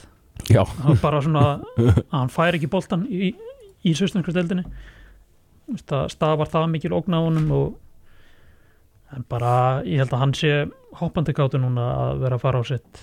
[1.03, 3.33] Bara svona að hann fær ekki boltan í,
[3.83, 4.63] í söstunarskjöldinni
[5.89, 10.53] það stafar það mikil ógn á honum og en bara ég held að hann sé
[11.01, 13.03] hoppandi gátu núna að vera að fara á sitt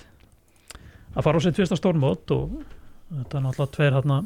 [1.14, 2.56] að fara á sitt fyrsta stórmót og
[3.10, 4.18] þetta er náttúrulega tveir hérna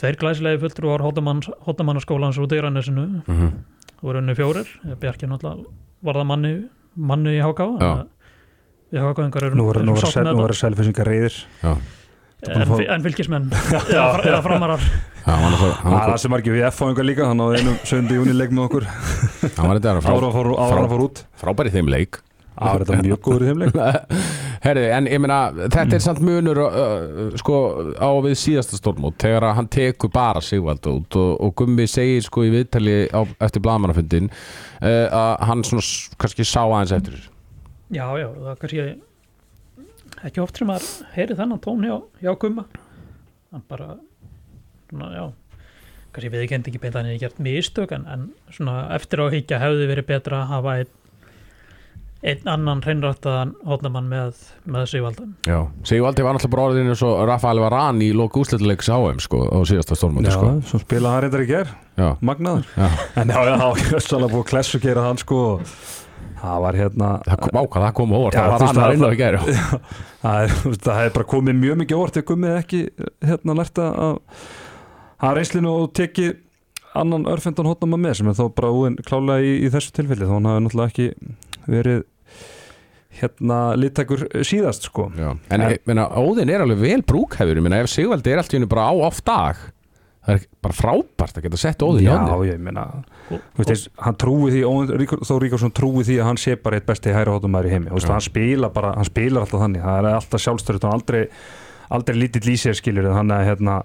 [0.00, 3.50] tveir glæsilegi fulltrúar hóttamannaskólans og dyrannesinu mm
[4.04, 4.68] voru unni fjórir,
[5.00, 5.70] Bjarki náttúrulega
[6.04, 6.50] var það manni,
[7.00, 7.62] manni í HK
[8.92, 10.34] við HK-ingar eru Nú að þetta.
[10.36, 13.46] vera selfisingar reyðir en, að fá- en fylgismenn
[13.88, 14.84] eða, eða framarar.
[15.24, 17.46] Já, hann var, hann Það var, það sem er ekki við F-fáingar líka hann á
[17.56, 18.84] einum söndi júni leik með okkur.
[19.56, 20.04] Hann var þetta ára
[20.84, 21.24] að fór út.
[21.40, 22.20] frábær í þeim leik
[22.56, 23.74] Það var þetta mjög góður í þeim leik
[24.66, 25.38] Herri, en ég meina,
[25.74, 27.58] þetta er samt munur uh, sko
[28.00, 32.24] á við síðasta stórmót þegar að hann tekur bara Sigvald út og, og Gummi segir
[32.24, 35.84] sko í viðtali á, eftir blagamannafundin uh, að hann svona
[36.22, 37.32] kannski sá aðeins eftir þessu.
[37.92, 38.86] já, já, það er kannski
[40.26, 42.68] ekki oft sem maður heyri þennan tón hjá, hjá Gumma
[43.52, 43.92] hann bara
[44.88, 45.24] svona, já
[46.16, 49.26] kannski við ekki ekki beint að hann hefði gert mistök en, en svona eftir á
[49.28, 50.94] higgja hefði verið betra að hafa einn
[52.24, 54.38] einn annan hreinrættaðan hótnamann með,
[54.72, 59.20] með Sigvaldan Já, Sigvaldi var náttúrulega bara orðinu svo Rafael Varane í loku úsletuleiks áum
[59.22, 60.54] sko, á síðasta stórmóti sko.
[60.70, 62.66] svo spila hann reyndar í ger Já, magnaður.
[62.76, 62.88] Já.
[63.20, 63.56] en já, já,
[63.92, 65.40] já, svolítið búið klessu gera hann sko
[66.40, 68.34] það var hérna Það kom ákvað, það kom óvart.
[68.36, 69.38] Já, Það var það- inn á í gæri
[70.26, 72.18] það það hefði bara komið mjög mikið óvart.
[72.20, 72.80] Ef gummið ekki
[73.30, 73.94] hérna lært að
[75.22, 76.34] hafa reynslinu og tekið
[76.96, 80.32] annan örfendan hótnama með sem er þá bara úin klálega í, í þessu tilfelli þá
[80.36, 81.08] hann hafi náttúrulega ekki
[81.68, 82.04] verið
[83.20, 85.08] hérna littækur síðast sko.
[85.16, 88.38] Já, en En- ég meina, Óðinn er alveg vel brúkhefur, ég meina, ef Sigvaldi er
[88.42, 89.56] allt í hennu bara á off dag,
[90.26, 92.50] það er bara frábært að geta sett Óðinn í Já, hodnið.
[92.52, 92.82] ég meina
[93.30, 96.36] og, Þú veist, eins, hann trúi því, Óðinn Ríkar- Þór Ríkarsson trúi því að hann
[96.36, 98.12] sé bara eitt besti hæra hóttumæður í heimi, þú veist, Já.
[98.12, 101.28] hann spila bara, hann spilar alltaf þannig, það er alltaf sjálfstöður og aldrei,
[101.90, 103.82] aldrei lítill í sér skilur þannig að hérna,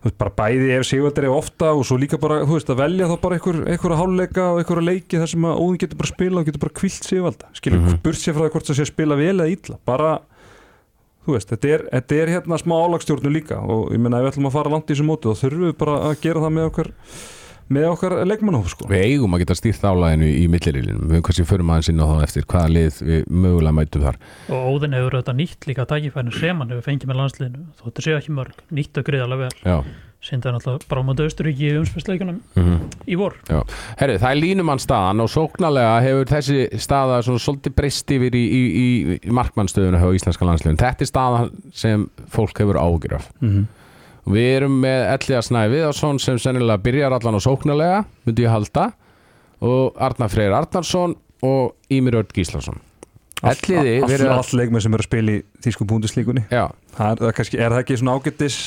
[0.00, 2.80] þú veist, bara bæði ef Sigvaldir er ofta og svo líka bara, þú veist, að
[2.80, 6.12] velja þá bara einhver, einhverja háluleika og einhverja leiki þar sem að Óðinn getur bara
[6.14, 7.88] spila og getur bara kvilt Sigvalda, skilur, mm.
[7.88, 8.02] -hmm.
[8.06, 10.12] burt sér frá því hvort það sé að spila vel eða illa, bara
[11.26, 14.32] þú veist, þetta er, þetta er hérna smá álagstjórnu líka og ég meina ef við
[14.32, 16.68] ætlum að fara langt í þessu móti þá þurfum við bara að gera það með
[16.70, 16.90] okkar
[17.70, 21.46] með okkar leikmannhóf sko Við eigum að geta stýrt álæðinu í millirilinum, við höfum kannski
[21.48, 24.20] fyrir maður sinna þá eftir hvaða lið við mögulega mætum þar.
[24.50, 28.18] og Óðinn hefur auðvitað nýtt líka tækifærin sem hann hefur fengið með landsliðinu þóttu séu
[28.18, 29.78] ekki mörg, nýtt og greiðarlega vel Já.
[30.20, 33.34] síndaði náttúrulega bara á móti Austuríki í umspilsleikunum Mm í vor
[33.98, 38.44] Herri, það er línumann staðan og sóknarlega hefur þessi staða svona svolítið breyst yfir í,
[38.44, 40.78] í, í, í markmannstöðuna hjá íslenska landsliðin.
[40.78, 43.30] Þetta er staðan sem fólk hefur ágjur af.
[43.40, 43.79] mm -hmm.
[44.30, 48.90] Við erum með Elliða Snæ Viðarsson sem sennilega byrjar allan á sóknarlega, myndi ég halda,
[49.64, 51.16] og Arnar Freyr Arnarsson
[51.46, 52.78] og Ímir Örd Gíslason.
[53.40, 54.32] Elliði allt, allt, að...
[54.36, 58.58] allt leikmenn sem eru að spila í þýsku búndislíkunni er, er það ekki svona ágættis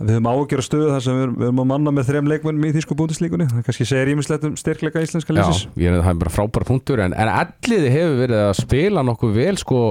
[0.00, 2.64] við höfum ágjör stöðu þar sem við erum, við erum að manna með þrem leikmennum
[2.64, 6.20] í þýsku búndislíkunni það kannski segir ímislegt um styrkleika íslenska já lýsis ég, það er
[6.22, 9.82] bara frábæra punktur en, en Elliði hefur verið að spila nokkuð vel sko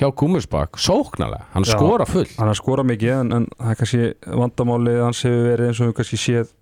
[0.00, 1.74] hjá Gúmusbakk, sóknarlega, hann Já.
[1.74, 2.24] skora full.
[2.38, 5.90] hann har skorað mikið en, en það er kannski vandamáli hans hefur verið eins og
[5.90, 6.56] við kannski séð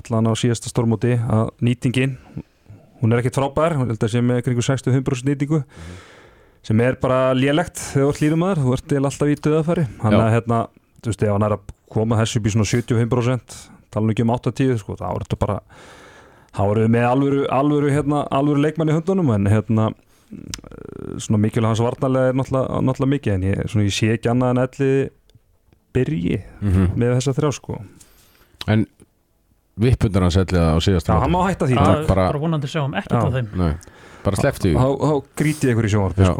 [0.00, 2.16] allan á síðasta stormóti að nýtingin
[3.02, 5.62] hún er ekkert frábær, hún held að sé með kringu 65% nýtingu
[6.66, 10.16] sem er bara lélegt þegar þú ert lýrum maður þú ert alltaf í döðafæri hann
[10.16, 10.22] Já.
[10.22, 10.60] er hérna,
[11.04, 13.56] þú veist, ef hann er að koma þessu upp í svona 75%
[13.94, 15.58] tala ekki um 80, sko, þá er þetta bara
[16.56, 19.90] þá erum við með alvöru, alvöru, hérna, alvöru leikmann í höndunum en hérna
[21.22, 24.54] svona mikilvæg hans varnarlega er náttúrulega, náttúrulega mikið en ég, svona, ég sé ekki annað
[24.56, 24.90] en elli
[25.96, 27.76] byrji Mm með þessa þrjá sko
[28.66, 28.82] En
[29.80, 31.76] vippundur hans Elliða á síðast Já, hann má hætta því.
[31.78, 33.26] Það er bara- bara vonandi sjáum ekkert Já.
[33.28, 33.72] af þeim Nei,
[34.26, 36.32] bara sleftu þá, þá gríti ég ykkur í sjónvarpi Já,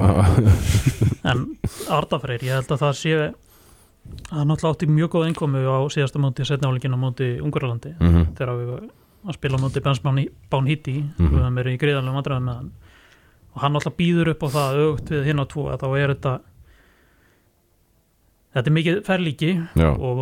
[1.31, 1.93] en sko.
[2.01, 3.15] Ardafreyr, ég held að það sé
[4.31, 8.35] hann náttúrulega átti mjög góð innkomu á síðasta móti, setnafólkin á móti Ungurlandi Mhm.
[8.35, 8.91] þegar við varum
[9.27, 11.29] að spila á móti Bensbán Hitti Mhm.
[11.31, 12.71] við höfum verið í greiðanlega vandræðum með hann
[13.57, 16.15] og hann náttúrulega býður upp á það aukt við hinn á tvo að þá er
[16.15, 16.41] þetta
[18.57, 19.51] þetta er mikið ferlíki
[20.01, 20.21] og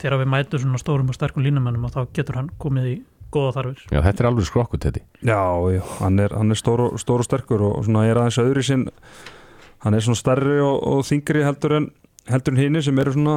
[0.00, 2.96] þegar við mætum svona stórum og sterkum línumennum og þá getur hann komið í
[3.32, 5.40] góða þarfir já, þetta er alveg skrokkut þetta já,
[5.76, 8.62] já, hann er, hann er stór, og, stór og sterkur og svona er aðeins öðru
[8.66, 8.88] sinn
[9.84, 11.90] hann er svona stærri og, og þingri heldur en
[12.30, 13.36] heldur en hini sem eru svona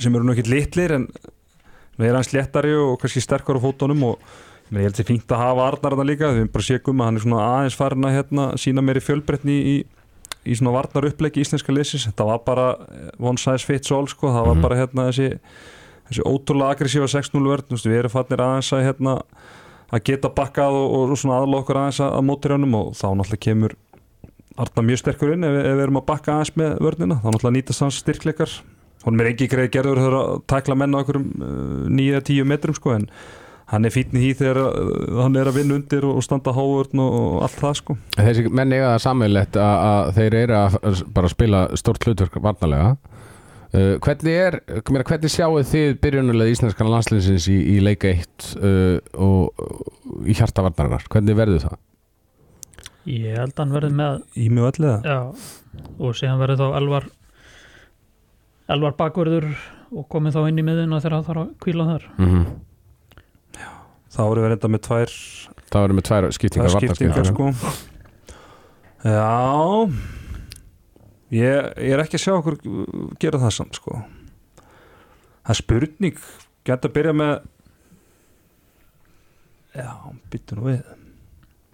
[0.00, 1.08] sem eru nú ekkit litlir en
[1.94, 5.08] hann er aðeins léttari og kannski sterkar á fótunum og ég meina, ég held sér
[5.10, 8.08] fínt að hafa Arnar þarna líka, við bara séum að hann er svona aðeins farin
[8.08, 9.74] að hérna, sína meiri fjölbreytni í,
[10.48, 14.32] í svona varnar uppleggi íslenska liðsins, þetta var bara eh, one size fits all sko,
[14.32, 14.62] það var Mhm.
[14.66, 15.28] bara hérna þessi,
[16.08, 19.14] þessi ótrúlega aggressífa 6-0 vörn, þú veist, við erum fannir aðeins að hérna,
[19.94, 23.06] að geta bakkað og, og svona aðla okkur aðeins að, að mótir hennum og þá
[23.14, 23.76] náttúrulega kemur
[24.54, 27.56] Arnar mjög sterkur inn ef, ef við erum að bakka aðeins með vörnina, þá náttúrulega
[27.56, 28.52] nýtast hans styrkleikar
[29.04, 32.94] hún er ekki greið gerður þegar að tækla menn á okkurum uh, 9-10 metrum sko
[32.96, 33.08] en
[33.72, 37.40] hann er fítni í þegar uh, hann er að vinna undir og standa hávörn og,
[37.46, 42.06] allt það sko Þessi menn eiga það sammeilegt að, þeir eru að bara spila stort
[42.06, 48.12] hlutverk varnalega uh, Hvernig er, meina, hvernig sjáu þið byrjunulega íslenskan landslinsins í, í leika
[48.14, 51.10] 1 uh, og í hjarta varnarinnar?
[51.10, 51.82] Hvernig verður það?
[53.10, 55.18] Ég held að hann verði með í mjög allega já,
[55.98, 57.08] og síðan verði þá Elvar
[58.74, 59.50] Elvar bakverður
[59.94, 62.06] og komið þá inn í miðuna þegar það þarf að kvíla þar.
[62.16, 62.46] Mm -hmm.
[64.14, 65.18] þá erum við reynda með tvær
[65.74, 67.46] Það verður með tvær skiptingar tvær skiptingar sko.
[69.04, 69.90] Já
[71.34, 72.58] ég, ég er ekki að sjá okkur
[73.20, 74.04] gera það samt sko.
[75.44, 76.20] Það er spurning
[76.64, 77.34] geta að byrja með
[79.74, 79.90] já,
[80.32, 80.84] byttu nú við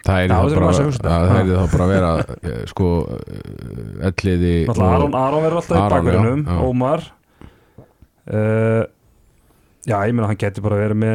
[0.00, 2.12] Það er Já, þá þurfum bara, að að, það þá bara að vera
[2.50, 6.62] eh, sko eh, elliði Aron, verður alltaf í bakverðinum já, já.
[6.70, 7.04] Ómar.
[8.30, 8.82] Uh,
[9.88, 11.14] Já, ég meina hann geti bara verið með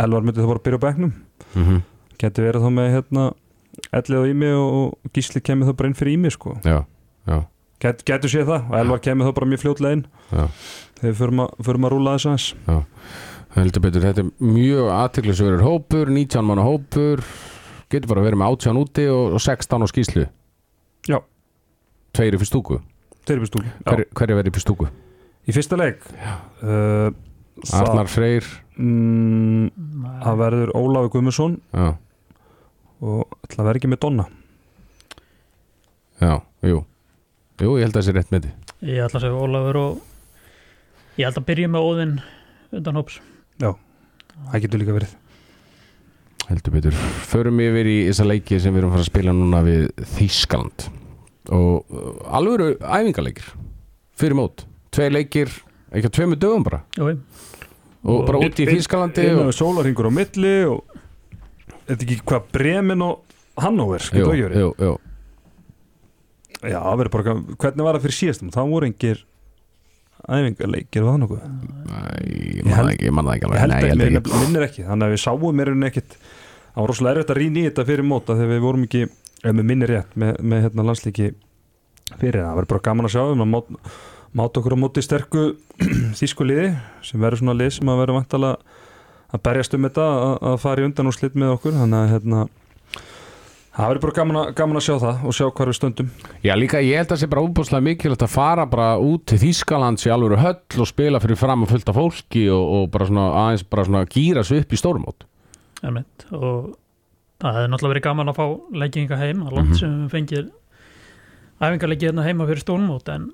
[0.00, 1.14] Elvar myndi það bara að byrja á bekknum.
[1.54, 1.80] Mm
[2.18, 3.24] geti verið þá með hérna
[3.94, 6.56] Ellið og Ími og, Gísli kemur það bara inn fyrir Ími sko.
[6.66, 6.82] Já,
[7.28, 7.38] já,
[7.78, 8.64] Get, getur séð það.
[8.66, 9.62] Og Elvar kemur það bara mjög
[10.34, 10.46] já.
[10.98, 12.86] Þegar förum að, förum að rúla þess aðeins.
[13.54, 17.22] Heldur betur, þetta er mjög aðtiklisverður hópur, 19 manna hópur
[17.92, 20.24] getur bara að vera með 18 úti og, og 16 á skýslu
[21.08, 21.18] Já.
[22.16, 22.80] Tveir í fyrir stúku.
[23.28, 24.88] Þeir eru stúli Hver, Hverju verið í fyrir stúku?
[25.48, 27.08] Í fyrsta leik uh,
[27.62, 28.48] það, Arnar Freyr.
[28.76, 29.70] Mm,
[30.24, 31.88] það verður Ólafi Guðmusson Já,
[33.00, 34.28] og ætla að vera ekki með Donna.
[36.18, 36.34] Já,
[36.66, 36.82] jú.
[37.58, 41.18] Jú, ég held að það sé rétt með því Ég ætla að segja Ólafur og
[41.18, 42.14] ég held að byrja með Óðinn
[42.78, 43.18] undan hóps
[44.46, 45.14] það getur líka verið
[46.48, 46.98] heldur betur.
[47.28, 49.86] Förum yfir í þessa leiki sem við erum að fara að spila núna við
[50.16, 50.88] Þýskaland.
[51.54, 53.50] Og uh, alvöru æfingaleikir.
[54.18, 54.64] Fyrir mót.
[54.94, 55.52] Tvei leikir,
[55.92, 56.82] ekki að tveimur dögum bara.
[56.96, 57.12] Jú,
[58.08, 59.52] og bara út í Þýskalandi inn og...
[59.56, 60.98] sólarhingur á milli og
[61.88, 64.04] þetta ekki hvað Bremen og Hannover?
[64.06, 64.94] Það jú, jú
[66.62, 68.52] já, það verður bara, hvernig var það fyrir síðastum?
[68.54, 69.24] Þá voru engir
[70.26, 73.72] æfingarleikir var það nokkuð ég Ég man held- það ekki, man ekki ég alveg held
[73.78, 74.40] ég mér ekki.
[74.42, 77.66] minnir ekki þannig að við sáum mér ekkit það var rosalega erfitt að rýna í
[77.68, 79.02] þetta fyrir móta þegar við vorum ekki,
[79.42, 81.28] ef með minnir rétt með, með hérna landslíki
[82.18, 82.38] fyrir.
[82.42, 83.66] Það, það verður bara gaman að sjá um að mát,
[84.38, 85.42] máta okkur á móti sterku
[86.18, 86.68] þýsku liði
[87.02, 88.76] sem verður svona lið sem að verður vantalega
[89.34, 91.74] að berjast um þetta að, að fara í undan og slitt með okkur.
[91.76, 92.44] Þannig að hérna
[93.78, 96.08] það verður bara gaman að, gaman að sjá það og sjá hvar við stöndum
[96.44, 99.38] Já, líka ég held að það sé bara útbúrslega mikilvægt að fara bara út til
[99.44, 103.26] Þýskalands í alvöru höll og spila fyrir fram að fullta fólki og, og bara svona
[103.44, 105.26] aðeins bara svona gýra sig upp í stórmót
[105.86, 106.26] Einmitt.
[106.34, 106.72] og
[107.38, 108.46] það hefði náttúrulega verið gaman að fá
[108.82, 109.78] legginga heim að langt Mhm.
[109.78, 110.48] sem við fengið
[111.62, 113.30] æfingarleiki hérna heima fyrir stórmót en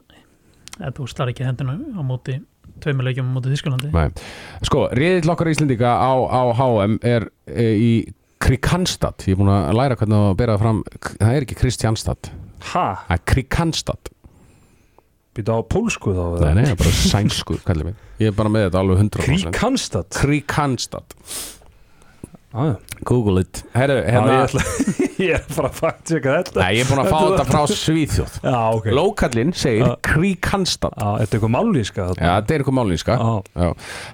[0.97, 2.39] þú slar ekki hendina á móti
[2.85, 4.11] tveimur leikjum á móti Þískalandi Nei.
[4.67, 7.91] Sko, riðill okkar Íslendinga á, á HM er e, í
[8.45, 10.83] Krikanstad Ég er búin að læra hvernig það fram
[11.15, 12.31] Það er ekki Kristjánstad.
[12.73, 14.11] Ha, Það er Krikanstad
[15.35, 17.97] býta á pólsku þá Nei, nei, það er bara sænsku, kallir mig.
[18.23, 21.17] Ég er bara með þetta alveg 100% Kríkanstad Krikanstad
[22.55, 22.75] ah,
[23.05, 23.61] Google it.
[23.75, 24.63] Herru, hérna, hérna ég, ætla,
[25.25, 26.61] ég er bara að fakt checka þetta.
[26.63, 28.39] Nei, ég er búin að fá þetta frá Svíþjóð.
[28.45, 28.89] Já, ok.
[28.99, 29.85] Lókallinn segir
[30.95, 33.69] Já, þetta er eitthvað mállíska Já, þetta er eitthvað málinska Já,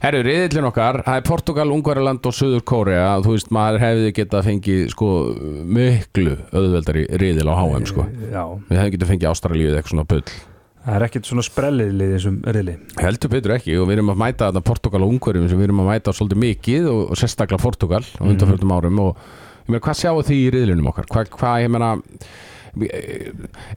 [0.05, 3.09] Herru, riðillin okkar, það er Portugal, Ungverjaland og Suður Kórea.
[3.25, 5.11] Þú veist, maður hefði getað fengið sko
[5.81, 8.07] miklu auðveldari riðil á HM sko.
[8.71, 10.25] Við hefði getað fengið Ástralíu eða eitthvað svona bull
[10.85, 14.49] það er ekkert svona sprelliðlið þessum riðli Heldur betur ekki og við erum að mæta
[14.51, 18.01] þetta Portugal og Ungverjum sem við erum að mæta svolítið mikið og, og sérstaklega Portugal
[18.03, 18.31] á Mhm.
[18.35, 21.07] undanfjörðum árum og ég meina, hvað sjáu því í riðlunum okkar?
[21.13, 21.91] Hvað, hvað ég meina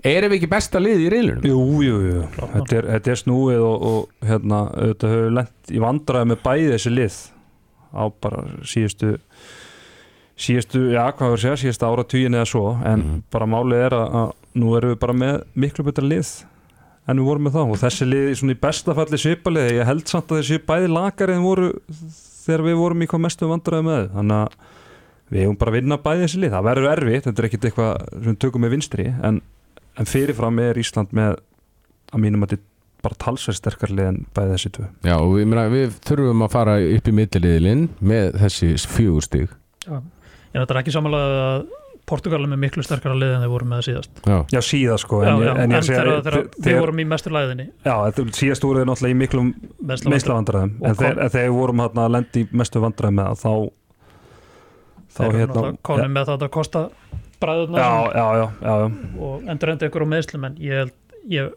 [0.03, 1.45] erum við ekki besta lið í riðlunum?
[1.49, 5.81] Jú, jú, jú, þetta er, þetta er snúið og, og hérna, auðvitað höfum lent í
[5.83, 7.19] vandræði með bæði þessi lið
[7.93, 9.11] á bara síðustu
[10.43, 13.23] síðustu, já, hvað var að segja, síðustu ára eða svo, en Mhm.
[13.31, 16.31] bara málið er að, að nú erum við bara með miklu betra lið
[17.07, 19.89] en við vorum með þá og þessi lið í svona í besta falli svipalið ég
[19.89, 21.71] held samt að þessi bæði lakari en voru
[22.43, 24.05] þegar við vorum í hvað mestu vandræði með.
[24.13, 27.49] Þannig að við hefum bara að vinna bæði þessi lið, það verður erfitt þetta er
[27.49, 29.07] ekkit eitthvað sem við tökum með vinstri.
[29.23, 29.41] En,
[29.99, 31.37] en fyrirfram er Ísland með
[32.13, 32.71] að mínum að þetta
[33.03, 34.89] bara talsverð sterkar lið en bæði þessi tvö.
[35.03, 39.55] Já, og við, meina, við þurfum að fara upp í milliliðlinn með þessi fjögur stig.
[39.89, 39.97] Ég
[40.53, 41.65] er þetta ekki samanlega að
[42.05, 44.17] Portugal er með miklu sterkara lið en þeir voru með síðast.
[44.27, 46.81] Já, Já, síðan sko já, en, já, ég- en, en ég þegar, þegar við þegar-
[46.83, 47.93] vorum í mestur læðinni Já,
[48.39, 49.53] síðast voruð þið náttúrulega í miklum
[50.11, 53.53] meislavandræðum en þegar við vorum hérna að lendi í mestu vandræðum með það þá
[55.13, 56.81] þá þeir hérna konum með það að kosta
[57.43, 60.93] bræðurna já, já, já, já, já, og endur enda ykkur á meðslum en ég held
[61.37, 61.51] ég,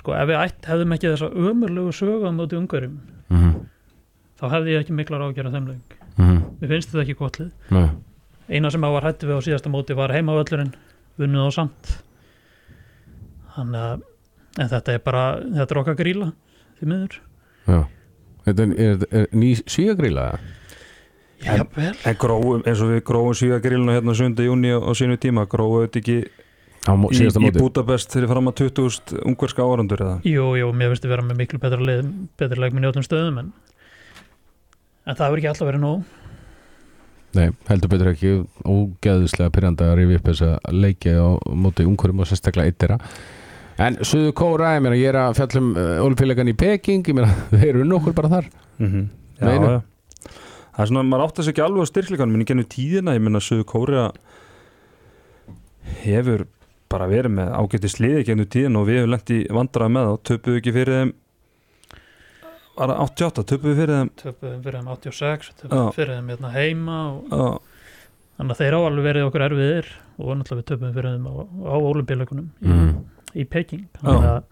[0.00, 2.98] sko ef við ætt hefðum ekki þessa ömurlegu sögu á móti ungverjum
[3.32, 3.54] mhm,
[4.40, 5.96] þá hefði ég ekki miklar ágjör af þeim leik.
[6.18, 7.50] Mhm, mér finnst þetta ekki gott lið
[8.48, 10.74] eina sem að var hættu við á síðasta móti var heimavöllurinn
[11.20, 11.92] vunnuð á samt.
[13.56, 14.06] Þannig að
[14.58, 16.32] en þetta er bara, þetta er okkar gríla
[16.78, 17.20] því miður.
[17.68, 17.78] Já.
[18.48, 20.26] Þetta er, er, er ný svíagríla
[21.44, 21.92] Já, vel.
[22.08, 24.42] en gróum, eins og við gróum síðagrillinu hérna 7.
[24.46, 29.22] júni á sínu tíma gróum þetta ekki í, síðasta í Budapest þegar fram að 20.000
[29.28, 30.16] ungverska árandur eða?
[30.26, 32.08] Jú, jú, mér finnst þið vera með miklu betra lið
[32.40, 33.52] betra leikminn í öllum stöðum en
[35.08, 36.17] en það hefur ekki alltaf verið nóg
[37.36, 38.30] Nei, heldur betur ekki
[38.64, 42.96] ógeðislega pyrrandi að rifi upp þessa leiki á móti umhverjum og sérstaklega eittira
[43.78, 47.30] En Suðu Kóra, ég meina, ég er að fjallum uh, Olympileikan í Peking, ég meina,
[47.52, 48.48] þeir eru nokkur bara þar
[48.78, 49.04] mm -hmm.
[49.38, 49.70] já, Meina.
[49.70, 50.32] já.
[50.74, 53.22] það er svona, maður átt þess ekki alveg á styrkleikanum en í gennum tíðina, ég
[53.22, 54.10] menna Suðu Kórea
[56.02, 56.46] hefur
[56.88, 60.22] bara verið með ágætti sliði gennum tíðina og við hefum lent í vandræði með og
[60.24, 61.12] töpuðu ekki fyrir þeim
[62.78, 65.54] var það 88, töpuðu fyrir þeim töpuðum fyrir þeim 86 Já.
[65.62, 67.48] töpuðum fyrir þeim hérna heima og Já.
[68.38, 71.34] þannig að þeir á alveg verið okkur erfiðir og náttúrulega við töpum fyrir þeim á,
[71.44, 72.92] á olimpíuleikunum í, mm.
[73.34, 74.42] í Peking þannig að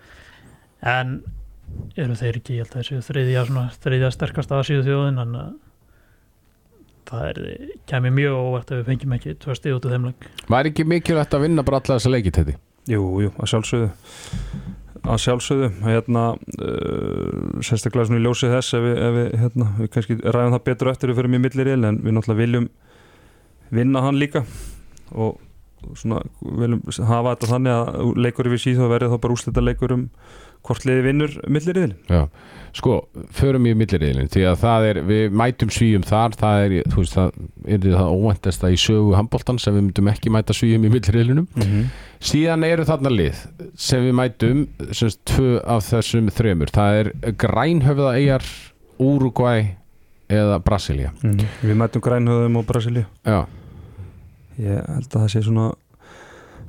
[0.86, 1.14] en
[1.98, 5.40] eru þeir ekki, ég held að þessi þriðja, svona, þriðja sterkasta að síðu þjóðin þannig
[5.42, 5.54] að
[7.06, 7.42] það er,
[7.86, 10.86] kemur mjög óvart ef við fengjum ekki tvö stíð út af þeim leik Var ekki
[10.90, 12.56] mikilvægt að vinna bara alla þessa leiki þetta?
[12.90, 13.90] Jú, jú, að sjálfsögðu
[15.06, 15.70] að sjálfsögðu.
[15.86, 20.56] Hérna, uh, sérstaklega svona í ljósið þess ef við, ef við, hérna, við kannski ræðum
[20.56, 22.70] það betur eftir við fyrir mjög millir il en við náttúrulega viljum
[23.76, 24.44] vinna hann líka
[25.14, 25.40] og
[25.94, 29.94] svona viljum hafa þetta þannig að leikur við síð þá verður þá bara úslita leikur
[29.94, 30.06] um
[30.64, 32.26] hvort liði vinnur millir il Já,
[32.76, 32.96] sko,
[33.36, 37.16] förum í milliriðilin því að það er, við mætum svíum þar það er, þú veist,
[37.16, 41.48] það er það óvæntasta í sögu handbóltan sem við myndum ekki mæta svíum í milliriðilinum
[41.48, 41.88] mm -hmm.
[42.32, 43.42] síðan eru þarna lið
[43.74, 47.12] sem við mætum semst tvö af þessum þremur, það er
[47.44, 48.44] Grænhöfða eigar,
[48.98, 49.76] Uruguay
[50.28, 53.46] eða Brasilia Við mætum grænhöðum og Brasilíu Já,
[54.58, 55.72] ég held að það sé svona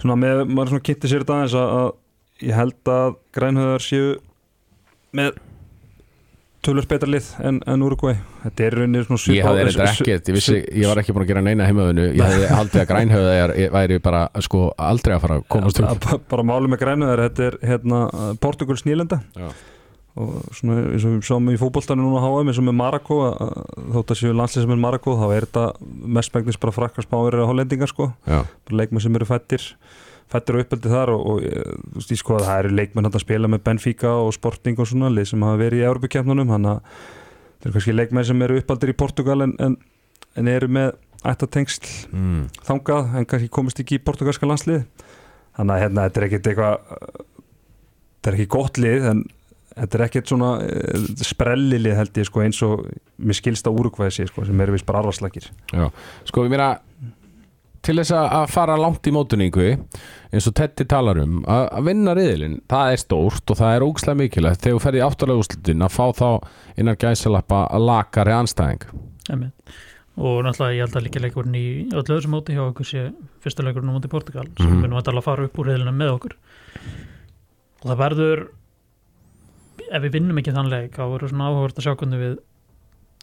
[0.02, 1.90] svona með, maður svona kynnti sér þetta aðeins að, að
[2.46, 4.16] ég held að grænhöðar séu
[5.18, 5.38] með
[6.68, 10.36] tölvöld betra lið en, en Uruguay þetta er rauninni svona ég hafði þetta ekkert, ég
[10.36, 13.54] vissi, ég var ekki búin að gera neina heimöðinu, ég hefði haldið að Grænhöfða eigar
[13.78, 16.06] væri bara, sko, aldrei að fara að komast upp.
[16.08, 18.02] Bara, bara máli með grænhöðar þetta er hérna
[18.44, 19.22] Portugals nýlenda.
[19.38, 19.48] Já.
[20.18, 23.18] og svona eins og við sáum í fótboltanu núna á HM eins og með Marako
[23.94, 25.66] þótt að séu landslið sem er Marako þá er þetta
[26.18, 28.10] mestmægnis bara frakkar spáir eða hollendingar sko.
[28.74, 29.68] Leikmenn sem eru fættir
[30.32, 33.10] fættir og uppeldi þar og, og eh, þú veist, ég sko að það eru leikmenn
[33.10, 36.74] að spila með Benfica og Sporting og svona lið sem hafa verið í Európa-kjapnunum þannig
[36.74, 37.04] að
[37.58, 39.78] það eru kannski leikmenn sem eru uppaldir í Portugal en, en,
[40.38, 40.92] en eru með
[41.28, 42.44] ættatengsl mm.
[42.68, 44.84] þangað en kannski komist ekki í portugalska landslið
[45.58, 46.78] þannig að hérna, þetta er ekkit eitthvað
[48.18, 49.24] þetta er ekki gott lið en
[49.78, 52.86] þetta er ekkit svona uh, sprellilið held ég sko eins og
[53.18, 55.90] mér skilst á úrukvæði sko, sem eru vist bara arvarslækir Já,
[56.30, 56.76] sko ég meina
[57.88, 59.68] til þess að að fara langt í mótuningu
[60.36, 63.86] eins og Teddy talar um að að vinna riðilinn, það er stórt og það er
[63.88, 66.30] ógislega mikilvægt þegar þú ferði áttalega úrslutin að fá þá
[66.84, 68.84] innan gæsalappa lakari anstæðing
[69.32, 69.76] Einmitt.
[70.18, 73.08] og náttúrulega ég held að líka leikurinn í öllu öðru móti hjá okkur sé
[73.44, 74.84] fyrsta leikurinn á móti Portugal sem Mhm.
[74.84, 76.36] við nú að fara upp úr reyðlina með okkur
[77.84, 78.48] og það verður
[79.92, 82.38] ef við vinnum ekki þann leik þá verður svona áhugavert að sjá hvernig við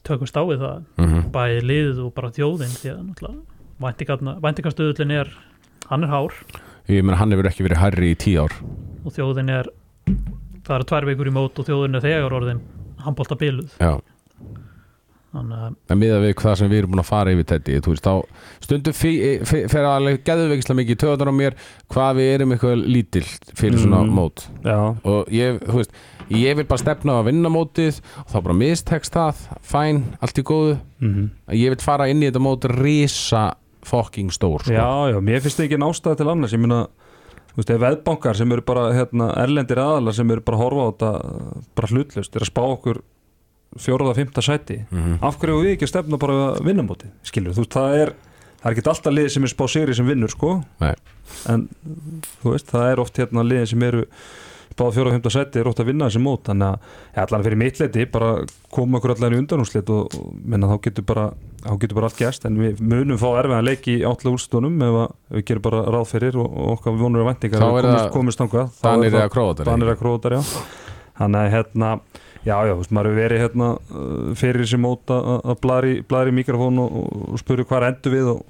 [0.05, 1.31] tökumst á við það mm -hmm.
[1.33, 5.31] bæði liðið og bara þjóðin því að náttúrulega væntingastöðullin er
[5.91, 6.33] hann er hár.
[6.89, 8.55] Ég meina hann hefur ekki verið hærri í tíu ár.
[9.05, 9.71] Og þjóðin er
[10.65, 12.61] það eru tvær vikur í mót og þjóðin er þegar orðin
[13.05, 13.99] handbólta biluð Já,
[15.35, 17.93] þannig að en miða við hvað sem við erum búin að fara yfir Teddy þú
[17.93, 21.57] veist, þá stundum fyrir alveg geðuvegislega mikið töðan á mér
[21.93, 23.25] hvað við erum eitthvað lítill
[23.59, 24.15] fyrir svona Mm.
[24.15, 24.45] mót.
[24.65, 25.93] Já, og ég, þú veist,
[26.31, 29.43] ég vil bara stefna á að vinna mótið og þá bara mistekst það.
[29.61, 30.79] Fæn, allt í góðu.
[31.01, 33.55] Mm ég vil fara inn í þetta mót risa
[33.85, 34.73] fucking stór sko.
[34.73, 36.83] já, já, mér finnst ekki nástæða til annars, ég meina
[37.55, 40.85] þú veist, ef veðbankar sem eru bara hérna, erlendir aðalar sem eru bara að horfa
[40.85, 41.11] á þetta
[41.79, 43.03] bara hlutlust, er að spá okkur
[43.79, 45.19] fjóraða, fymta sæti Mhm.
[45.23, 48.13] af hverju við ekki stefna bara að vinna móti skilur, þú veist, það er
[48.63, 50.95] það er ekki alltaf liðið sem er spá sigri sem vinnur sko Nei.
[51.49, 51.69] en
[52.43, 54.05] þú veist, það er oft hérna liðið sem eru
[54.75, 56.79] báða fjóra og fymta sæti er oft að vinna þessi mót þannig að
[57.15, 58.31] ja, allan fyrir mittleiti bara
[58.73, 61.27] koma okkur allan í undanúslit og, og menna, þá getur bara
[61.65, 64.99] þá getur bara allt gæst en við munum fá erfiðan leik í átla úrstunum ef,
[65.33, 67.31] við gerum bara ráð fyrir og, og okkar vonur og
[67.79, 68.49] er það komist, komist þá
[69.71, 70.01] Danir eða
[70.37, 70.43] já.
[71.15, 71.91] Þannig að hérna,
[72.43, 75.95] já, já, þú veist, maður hefur verið hérna uh, fyrir þessi móta að blæri,
[76.35, 78.45] mikrofón og, og, spuru hvað endur við og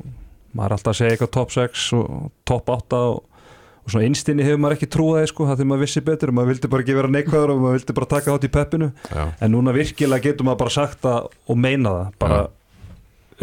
[0.57, 3.47] maður er alltaf að segja eitthvað top 6 og top 8 og,
[3.85, 6.53] og svona einstinni hefur maður ekki trúið sko, það þegar maður vissi betur og maður
[6.55, 8.91] vildi bara ekki vera neikvæður og maður vildi bara taka þátt í peppinu.
[9.13, 9.25] Já.
[9.45, 12.45] en núna virkilega getur maður bara sagt það og meina það, bara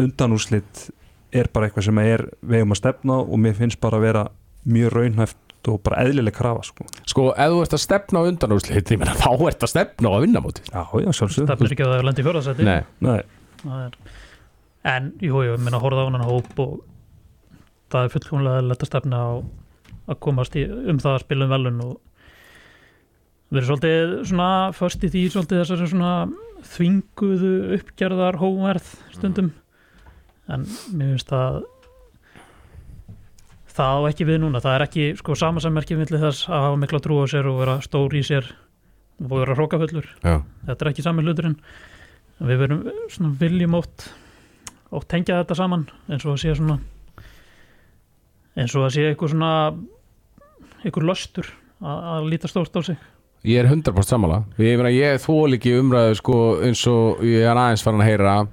[0.00, 0.88] undanúslit
[1.32, 4.24] er bara eitthvað sem er vegum að stefna og mér finnst bara að vera
[4.68, 5.38] mjög raunhæft
[5.70, 6.86] og bara eðlileg krafa sko.
[7.06, 10.12] sko, ef þú ert að stefna á undanúrslit ég meina, þá ert að stefna á
[10.16, 10.70] að vinna mótið.
[10.72, 13.18] Já, já, sjálfsög stefnir ekki að það lendi í fjórðarsæti Nei, Nei,
[13.78, 13.98] er,
[14.92, 16.78] en jú, ég meina horfða á hann hóp og
[17.92, 19.30] það er fullkomlega lett að stefna á
[20.10, 22.00] að komast í, um það að spila um velun og
[23.52, 26.12] erum svolítið svona först í því svolítið þessari svona
[26.72, 29.52] þvinguðu uppgerðar hóverð stundum
[30.52, 31.62] en mér finnst það
[33.72, 34.60] það á ekki við núna.
[34.62, 37.78] Það er ekki sko samansammerkið milli þess að hafa mikla trú á sér og vera
[37.84, 38.50] stór í sér
[39.22, 41.56] og vera hrókafullur já, þetta er ekki sami hluturinn.
[42.42, 44.08] Við verum svona viljum ótt
[44.92, 46.78] ótt tengja þetta saman eins og að sé svona
[48.58, 49.52] eins og að sé eitthvað svona
[50.82, 51.48] eitthvað löstur
[51.80, 52.98] að, að líta stórt á sig.
[53.48, 54.42] Ég er 100% sammála.
[54.62, 58.34] Ég ég þól ekki umræðu sko eins og ég er aðeins farin að heyra.
[58.42, 58.52] að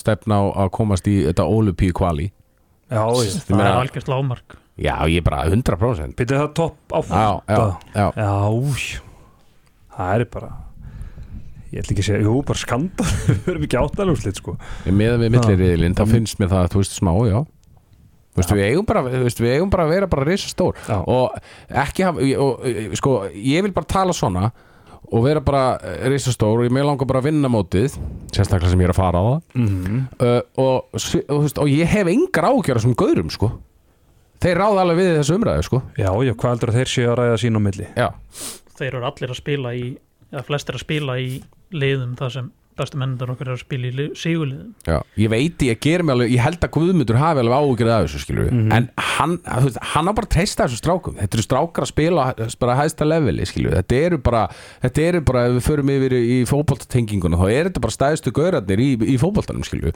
[0.00, 2.30] stefna á að komast í þetta Olupí kvali
[2.92, 4.58] Já, Ég það er algjörst lágmark.
[4.76, 7.56] Já, ég er bara 100% byrja það topp áfram Já, já,
[7.94, 8.06] já.
[8.12, 9.00] Já, já.
[9.96, 10.52] það er bara
[11.74, 13.06] ég ætla ekki að segja, jú, bara skandal.
[13.30, 14.54] Við erum ekki áttalúslit, sko.
[14.86, 17.38] Með við milliriðilinn, þá finnst mér það, þú veist, smá, já.
[18.34, 20.96] Þú veist, við eigum bara, við eigum bara að vera bara risa stór Já.
[21.06, 21.36] og
[21.84, 22.64] ekki hafa, og,
[22.98, 24.48] sko, ég vil bara tala svona
[25.14, 25.76] og vera bara
[26.10, 27.94] risa stór og ég með langar bara að vinna mótið
[28.34, 29.38] sérstaklega sem ég er að fara á það.
[29.60, 33.52] Mm uh, og, og, veist, og ég hef engar ágjör sem gaurum, sko.
[34.42, 35.80] Þeir ráða alveg við þessu umræðu, sko.
[35.96, 37.86] Já, já, hvað heldur að þeir séu að ræða sín á milli?
[37.94, 38.08] Já,
[38.74, 39.86] þeir eru allir að spila í
[40.34, 41.30] eða flestir að spila í
[41.74, 44.72] liðum þar sem bestu mennindar okkar eru að spila í li- sigurliðum.
[44.86, 48.06] Já, ég veit ég ger mig alveg, ég held að Guðmundur hafi alveg áhugir af
[48.08, 48.72] þessu skilur Mhm.
[48.72, 51.14] en hann, þú veist, hann á bara að treysta þessu strákum.
[51.20, 54.48] Þetta eru strákar að spila bara hæsta leveli skilur, þetta eru bara
[54.82, 58.78] þetta eru bara, ef við förum yfir í fótboltatenginguna þá er þetta bara stæðstu gaurarnir
[58.82, 59.92] í, í fótboltanum skilur,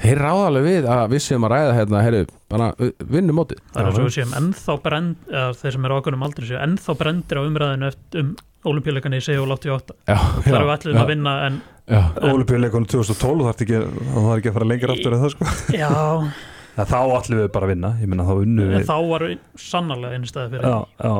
[0.00, 2.72] þeir ráða alveg við að við séum að ræða hérna, herru, bara
[3.10, 3.58] vinnum mótið.
[3.74, 6.96] Það er svo við séum ennþá brend eða þeir sem eru ákveðnum aldrei séu ennþá
[6.98, 8.36] brendir á umræðinu eftir, um
[8.68, 11.34] olimpíuleikana í Seoul 88 Já, það eru allir já, að vinna
[12.30, 13.82] Olupíuleikunum 2012 þarf ekki,
[14.12, 15.48] það var ekki að fara lengur aftur en það, sko.
[15.74, 15.90] Já,
[16.76, 19.24] Það þá allir við bara að vinna, meina þá unnu en við þá var
[19.58, 21.14] sannarlega einu stæði fyrir Já, já,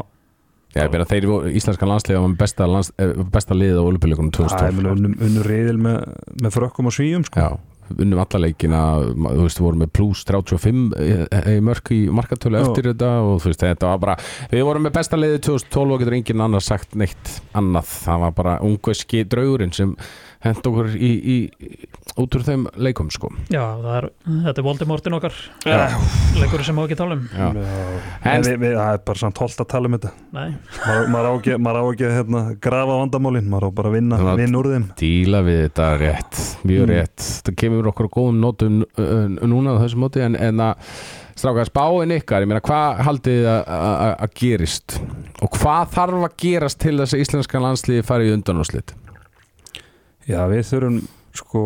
[0.71, 4.29] Já, ég meina þeir voru íslenska landslega með besta, lands, eh, besta liðið á er
[4.37, 5.97] 2012 unnu, unnu reyðil með,
[6.45, 7.49] með frökkum og svíum, sko
[7.97, 8.81] unnum alla leikina
[9.11, 11.11] þú veist, við vorum með plus 35 í,
[11.55, 12.65] í mörk í markatölu Já.
[12.69, 14.17] eftir þetta og þú veist, þetta var bara
[14.53, 18.37] við vorum með besta liðið 2012 og getur enginn annar sagt neitt annað, það var
[18.41, 19.97] bara ungveski draugurinn sem
[20.41, 21.37] hent okkur í, í,
[22.21, 23.29] út úr þeim leikum sko.
[23.53, 23.61] Já,
[23.99, 25.35] er, þetta er Voldemortin okkar.
[25.69, 25.83] Já.
[26.41, 27.27] leikur sem má ekki tala um.
[27.29, 27.49] Já.
[28.25, 30.13] En En- við, við, það er bara samt holdt að tala um þetta.
[30.33, 30.49] Nei,
[30.87, 33.97] maður, maður á ekki, maður á ekki að hérna, grafa vandamálin, maður á bara að
[33.99, 34.87] vinna, vinna úr þeim.
[35.01, 36.93] díla við þetta rétt mjög Mm.
[36.95, 38.81] rétt, það kemur okkur á góðum nótum
[39.45, 40.75] núna á þessu móti en, en að
[41.41, 44.97] stráka spáin ykkar, ég meina hvað haldið að- að að gerist?
[45.45, 48.93] Og hvað þarf að gerast til þess að íslenska landsliði fari í undanúslit
[50.31, 51.01] Já, við þurfum
[51.41, 51.63] sko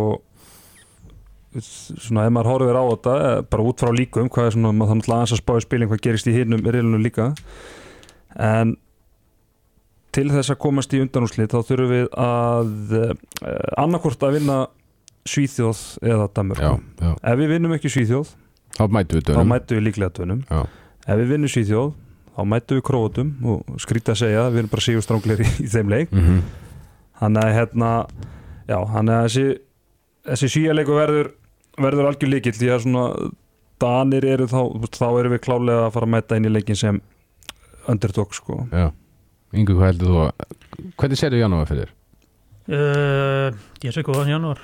[1.55, 4.95] svona ef maður horfir á þetta eh, bara út frá líkum, hvað er svona maður
[4.95, 7.29] þannig aðeins að spá í spilin hvað gerist í hinnum reilunum líka.
[8.35, 8.75] En
[10.15, 13.13] til þess að komast í undanúslit þá þurfum við að uh,
[13.83, 14.59] annarkvort að vinna
[15.25, 17.13] Svíþjóð eða Danmörk já, já.
[17.17, 18.35] ef við vinnum ekki Svíþjóð
[18.77, 20.43] þá mætu við þá mætu við líklega dönum.
[20.51, 20.67] Já.
[21.07, 21.95] ef við vinnum Svíþjóð
[22.35, 25.95] þá mætu við Króatum og skrýta að segja við erum bara sigurstránglir í, í þeim
[25.95, 26.13] leik.
[26.13, 26.43] Mm
[27.21, 27.91] þannig að hérna
[28.69, 29.47] já, þannig að þessi
[30.25, 31.33] þessi síjarleiku verður
[31.85, 33.33] verður algjör líkill því að svona
[33.83, 34.61] Danir eru þá,
[34.95, 37.01] þá erum við klálega að fara að mæta inn í leikin sem
[37.91, 38.87] underdog sko já.
[39.55, 40.47] Ingu, hvað heldur þú að
[41.01, 41.91] hvernig serðu janúar fyrir?
[42.71, 43.51] uh,
[43.85, 44.63] ég sé góðan januar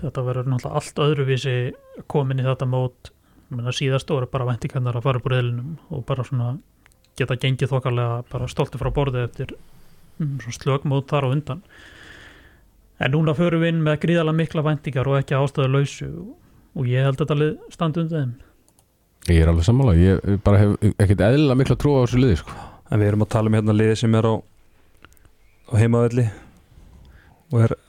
[0.00, 1.56] þetta verður náttúrulega allt öðruvísi
[2.10, 3.12] komin í þetta mót
[3.74, 6.54] síðast voru bara væntingarnar að fara upp úr eðlinum og bara svona
[7.18, 9.54] geta gengið þokkarlega bara stolti frá borði eftir
[10.18, 11.64] svona slögmót þar á undan
[13.00, 17.06] en núna förum við inn með gríðalega mikla væntingar og ekki ástöðu lausu og, ég
[17.06, 18.38] held að þetta lið standi undir þeim
[19.28, 22.54] Ég er alveg sammála, ég bara hef ekkert eðlilega mikla trú á þessu liði sko.
[22.90, 26.26] en við erum að tala um hérna liði sem er á, á heimavelli
[27.52, 27.80] og er já.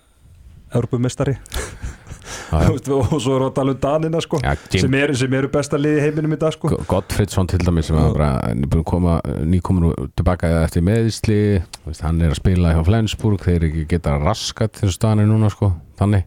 [2.52, 5.80] Og svo erum við að tala um Danina sko Jim sem eru, sem eru besta
[5.80, 9.18] liði heiminum í dag sko Gottfridsson til dæmis sem er bara nýbúin að koma
[9.48, 11.42] nýkomin tilbaka eftir meðisli
[11.86, 15.74] veist, hann er að spila hjá Flensburg þeir ekki geta raskat þessu staðanir núna sko.
[16.00, 16.26] þannig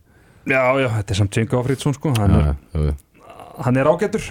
[0.48, 2.94] já, já, þetta er samt Jenko Afriðsson sko hann er, já, já.
[3.66, 4.30] hann er ágættur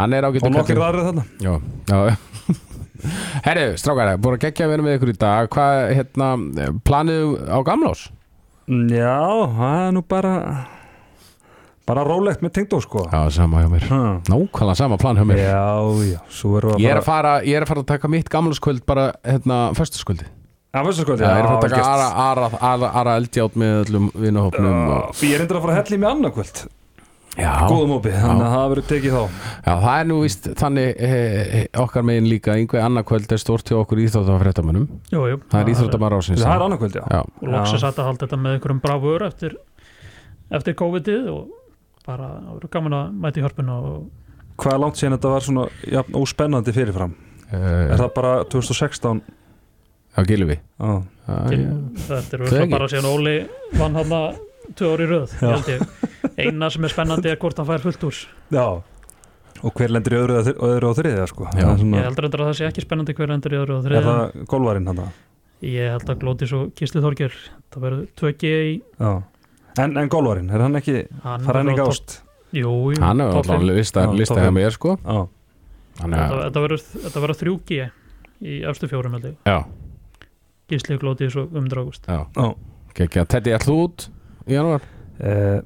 [0.00, 0.88] hann er og ágættur nokkir kallinn.
[0.90, 1.54] aðrið þarna Já,
[1.90, 2.16] já
[3.44, 6.28] Herru, strákar, búin að gegja að vera með ykkur í dag Hvað, hérna,
[6.86, 8.06] planið á gamlás?
[8.64, 9.20] Já,
[9.58, 10.30] það er nú bara
[11.88, 13.04] bara rólegt með tengdó sko.
[13.12, 13.84] Já, sama hjá mér.
[13.90, 14.00] Ha.
[14.30, 15.42] Nákvæmlega sama plan hjá mér.
[15.42, 15.66] Já,
[16.08, 18.28] já, svo erum við Ég er að fara, ég er að fara að taka mitt
[18.32, 20.26] gamlaskvöld bara, hérna, föstaskvöldi
[20.74, 23.58] Já, veistu sko, Já, ég er að fara að taka ara, ara, ara, ara eldjátt
[23.60, 25.12] með öllum vinahópnum og...
[25.22, 26.58] Ég er endur að fara að hella í mig annarkvöld.
[27.34, 29.22] Já, Góðum hópi, þannig að það verður tekið þá.
[29.54, 32.54] Já, það er nú víst þannig e, e, okkar megin líka.
[32.54, 33.98] Einhver annarkvöld er stort hjá okkur
[35.34, 36.14] jú, Það er íþróttamar
[42.04, 44.04] Það er já Já, bara það verður gaman að mæta í hörpuna og
[44.54, 47.14] Hvað er langt síðan þetta var svona já, óspennandi fyrirfram?
[47.50, 49.22] Er uh, það bara 2016?
[50.14, 51.02] á Gilvi Já,
[51.48, 51.60] til,
[52.06, 53.36] þetta er Það er bara síðan Óli
[53.74, 54.42] vann hann að
[54.80, 55.44] ári í röð Já.
[55.44, 55.82] ég held ég.
[56.38, 58.20] eina sem er spennandi er hvort hann fær fullt úr
[58.54, 58.82] já.
[59.64, 61.52] Og hver lendur í öðru, öðru og þriðja sko Já.
[61.56, 63.76] Það er, svona, ég heldur endur að það sé ekki spennandi hver endur í öðru
[63.76, 65.04] og er þriðja það golvarinn hann
[65.64, 67.36] ég held að Glótis og Gísli Þorger
[67.72, 69.12] það verður 2G í Já
[69.82, 72.12] En, en golvarinn, er hann ekki hann fara hann ekki á ást?
[72.54, 73.66] Jú, jú, hann er alltaf fimm.
[73.74, 74.96] lista, Já, lista topp hjá mér sko.
[75.98, 77.80] Þetta þetta verður- þetta 3G
[78.44, 79.36] í efstu fjórum held ég.
[79.46, 79.58] Já,
[80.70, 82.22] Gísli Glótis og Guðmundur Ágúst já.
[82.36, 82.54] Já
[82.94, 84.08] Kekja, Teddy, ætl þú út
[84.46, 84.82] í janúar?
[85.20, 85.60] Eh,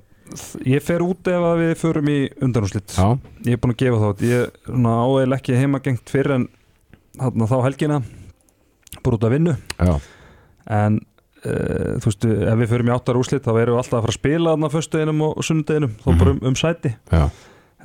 [0.68, 3.06] Ég fer út ef að við förum í undanúslit Já,
[3.46, 6.48] Ég er búin að gefa þátt Ég er áeil ekki heimagengt fyrir en
[7.18, 8.00] þarna þá helgina.
[9.02, 9.54] Bara út að vinnu.
[9.78, 9.94] Já,
[10.70, 11.00] en
[11.44, 14.14] uh, þú veist, ef við förum í áttar úslit þá erum við alltaf að fara
[14.14, 16.94] að spila þarna föstudeginum og sunnudeginum, þá bara um, um sæti.
[17.12, 17.24] Já.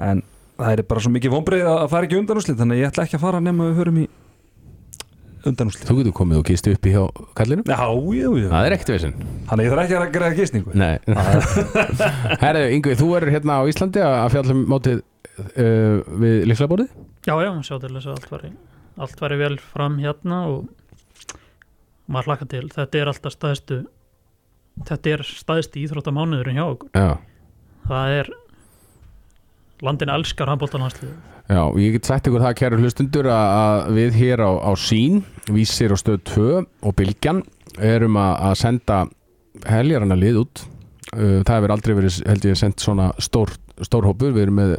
[0.09, 0.23] En
[0.57, 3.17] það er bara svo mikið vonbreið að fara ekki undanúslit þannig að ég ætla ekki
[3.19, 4.05] að fara nema við förum í
[5.49, 7.01] undanúslit Þú getur komið og kist upp í hjá
[7.37, 8.49] kallinu Já, jú, jú.
[8.51, 9.15] Það er ekkert veginn
[9.49, 10.93] Þannig ég þarf ekki að greiða gísningu Nei.
[12.43, 16.93] Herðu, Yngvi, þú verður hérna á Íslandi að að fjalla um mótið uh, við líkslaborðið
[17.27, 18.53] Já, já, sjá til þess að allt væri
[19.03, 21.37] allt væri vel fram hérna og
[22.07, 22.63] maður hlakka til.
[22.73, 23.83] Þetta er alltaf staðstu
[24.81, 26.89] þetta er staðsti íþróttamánuðurinn hjá okkur.
[26.97, 27.11] Já,
[27.89, 28.33] það er
[29.83, 31.13] landin elskar handbóltanlandslið
[31.49, 35.23] já, og ég get sagt ykkur það kæru hlustundur að, við hér á, á sín
[35.51, 37.43] Vísir og stöð 2 og Bilgjan
[37.83, 39.03] erum að, senda
[39.69, 40.63] heljarana lið út.
[41.13, 43.51] Uh, það hefur aldrei verið, held ég, sendt svona stór,
[43.85, 44.77] stór hópur, við erum með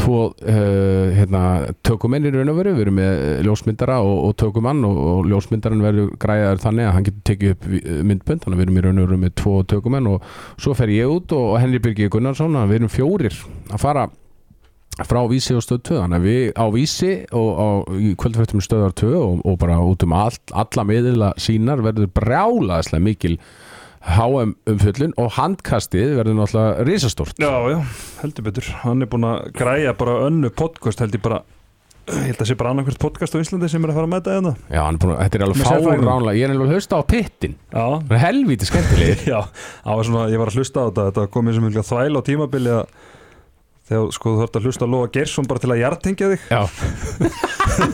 [0.00, 1.42] tvo uh, hérna,
[1.86, 5.84] tökumenn í raun og veru, við erum með ljósmyndara og, og tökumann og, og ljósmyndaran
[5.84, 8.86] verður græðar þannig að hann getur tekið upp eh, myndbönd, þannig að við erum í
[8.86, 12.12] raun og veru með tvo tökumenn og svo fer ég út og, og Henry Birgir
[12.12, 13.36] Gunnarsson, við erum fjórir
[13.70, 14.08] að fara
[15.06, 17.90] frá Vísi og stöð 2 þannig að við á Vísi og
[18.20, 23.36] kvöldfættum stöðar 2 og, bara út um all, alla miðla sínar verður brjálaðislega mikil
[24.00, 27.36] HM umfjöllun og handkastið verður náttúrulega risastórt.
[27.40, 27.78] Já, já,
[28.22, 28.68] heldur betur.
[28.84, 31.42] Hann er búin að græja bara önnu podcast held ég bara
[32.10, 34.32] ég held að sé bara annarkvært podcast á Íslandi sem er að fara að mæta
[34.34, 34.52] hérna.
[34.72, 36.08] Já, hann er búin, að- þetta er alveg sérfræðingum.
[36.08, 37.54] fáránlega ég er alveg að hlusta á pittin.
[37.70, 39.22] Já, það er helvíti skemmtilegir.
[39.34, 39.40] Já,
[39.84, 42.18] það var svona, ég var að hlusta á þetta þetta kom eins og mjög þvæl
[42.18, 42.84] á tímabili að
[43.90, 46.42] þegar sko þú þarft að hlusta að Lóa Gersson bara til að hjartengja þig.
[46.50, 46.60] Já,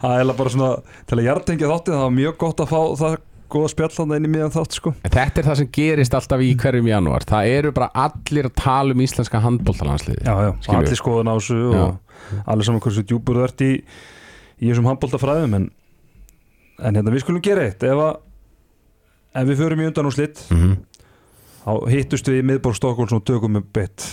[0.00, 0.70] það er bara svona
[1.08, 3.16] til að hjartengja þáttið, það var mjög gott að fá það
[3.52, 4.92] góða spjall þannig inn í miðan þátt sko.
[5.06, 7.26] En þetta er það sem gerist alltaf í hverjum janúar.
[7.28, 10.90] Það eru bara allir að tala um íslenska handbóltalandsliði Já, já, Skilur við.
[10.90, 15.56] allir skoðun á þessu og allir saman hversu djúpur þú ert í í þessum handbóltafræðum
[15.60, 15.70] en,
[16.80, 17.82] en hérna við skulum gera eitt.
[17.86, 18.14] Ef að
[19.36, 20.76] ef við förum í undan og slitt mm
[21.66, 24.04] þá hittust við í miðborg Stokkóls og tökum um bett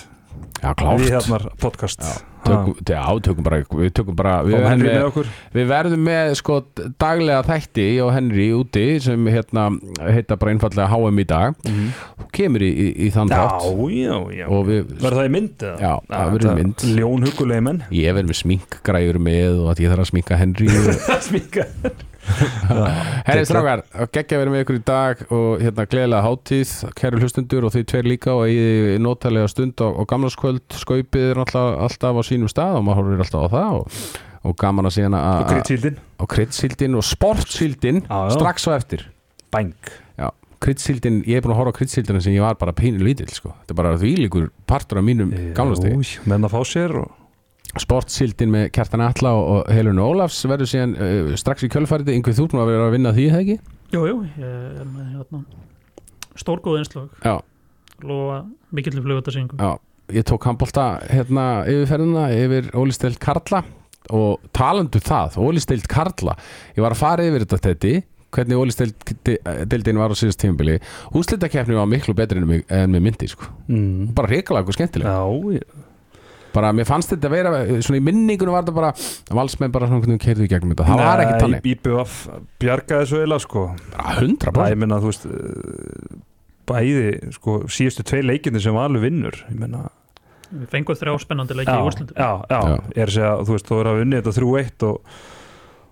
[0.64, 1.02] Já, klárt.
[1.02, 2.00] Við hérna podcast.
[2.04, 6.04] Já, tökum, já, tökum bara, við tökum bara við, og Henry verðum með við verðum
[6.08, 6.58] með sko
[7.00, 9.66] daglega þætti og Henry úti sem hérna
[10.04, 11.60] heita bara einfallega HM í dag.
[11.68, 13.68] Þú kemur í, í, í þann Já, þátt.
[13.96, 14.46] já, já.
[14.48, 15.68] Og við, Verður það í mynd?
[15.68, 15.76] eða?
[15.84, 16.88] Já, það verður í mynd.
[17.00, 17.84] Ljón hugulegi menn.
[18.00, 21.68] Ég verð með sminkgræður með og að ég þarf að sminka Henry og Smíka
[23.28, 23.82] Herri strákar,
[24.16, 28.08] geggja verið með ykkur í dag og hérna gleðilega hátíð kæru hlustundur og þau tveir
[28.08, 30.04] líka og í notalega stund á, á
[30.54, 33.98] gamlarskvöld skaupið er alltaf, alltaf á sínum stað og maður horfir alltaf á það og,
[34.44, 38.34] og gaman að síðan Og að og kryddsíldin og sportsíldin Já, já.
[38.38, 39.06] strax á eftir.
[40.64, 43.52] Kryddsíldin, ég er búin að horfa á kryddsíldina sem ég var bara pínu lítill sko.
[43.52, 47.82] þetta er bara því líkur partur af mínum gamlastegi Új, Menn að fá sér og
[47.84, 52.38] sportsíldin með Kjartan Atla og, og Helunu Ólafs verður síðan uh, strax í kjölfærið, einhver
[52.38, 53.58] þú ert nú að vera að vinna því, það ekki?
[53.92, 55.44] Jú, jú, ég er með hérna
[56.40, 57.44] stórgóð einslag
[58.08, 58.40] lofa
[58.72, 59.76] mikill flugvöldasingu Já,
[60.12, 63.64] ég tók handbólta hérna yfirferðina yfir Ólisteild Karla
[64.14, 66.36] og talandu það, Ólisteild Karla.
[66.76, 67.94] Ég var að fara yfir þetta þetta
[68.34, 70.80] hvernig Ólisteild var á síðast tímabili.
[71.14, 73.48] Úslitakefni var miklu betri en með myndi sko.
[73.70, 74.14] mm.
[74.18, 75.84] bara hrikalega og skemmtilega Já, ég-
[76.54, 77.54] bara mér fannst þetta að vera,
[77.86, 78.92] svona í minningunum var þetta bara,
[79.40, 82.20] valsmenn bara svona hvernig keirðu í gegnum þetta, það var ekki tannig Nei, IBF
[82.62, 83.64] bjargaði svo eila sko.
[83.96, 86.22] Bara 100 Það ég menna þú veist eh,
[86.70, 89.86] bæði sko síðustu tvei leikindi sem alveg vinnur ég menna
[90.54, 92.76] Við fengum þrjá spennandi leiki já, í úrslutum já, já, Já.
[92.94, 95.16] ég er að segja þú veist þú er að vinni þetta 3-1 og,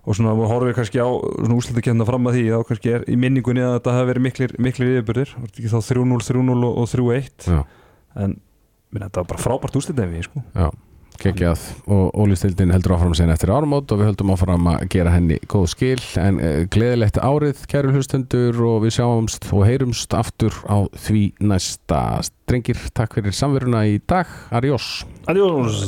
[0.02, 3.16] og svona við horfum kannski á svona úrslutakefna fram að því þá kannski er í
[3.18, 5.34] minningunni að þetta hafi verið miklir, miklir yfirbyrðir
[5.72, 7.58] þá 3-0, 3-0 og, og 3-1 Já.
[8.22, 8.36] en
[8.92, 10.44] minna, þetta var bara frábært úrslutakefi sko.
[10.54, 10.68] Já,
[11.22, 15.38] geggjað og Ólistildin heldur áfram sen eftir áramót og við höldum áfram að gera henni
[15.50, 16.00] góð skil.
[16.20, 22.02] En uh, gleðilegt árið kæru hlustendur og við sjáumst og heyrumst aftur á því næsta.
[22.26, 25.86] Strengir, takk fyrir samveruna í dag, Arjós Adjós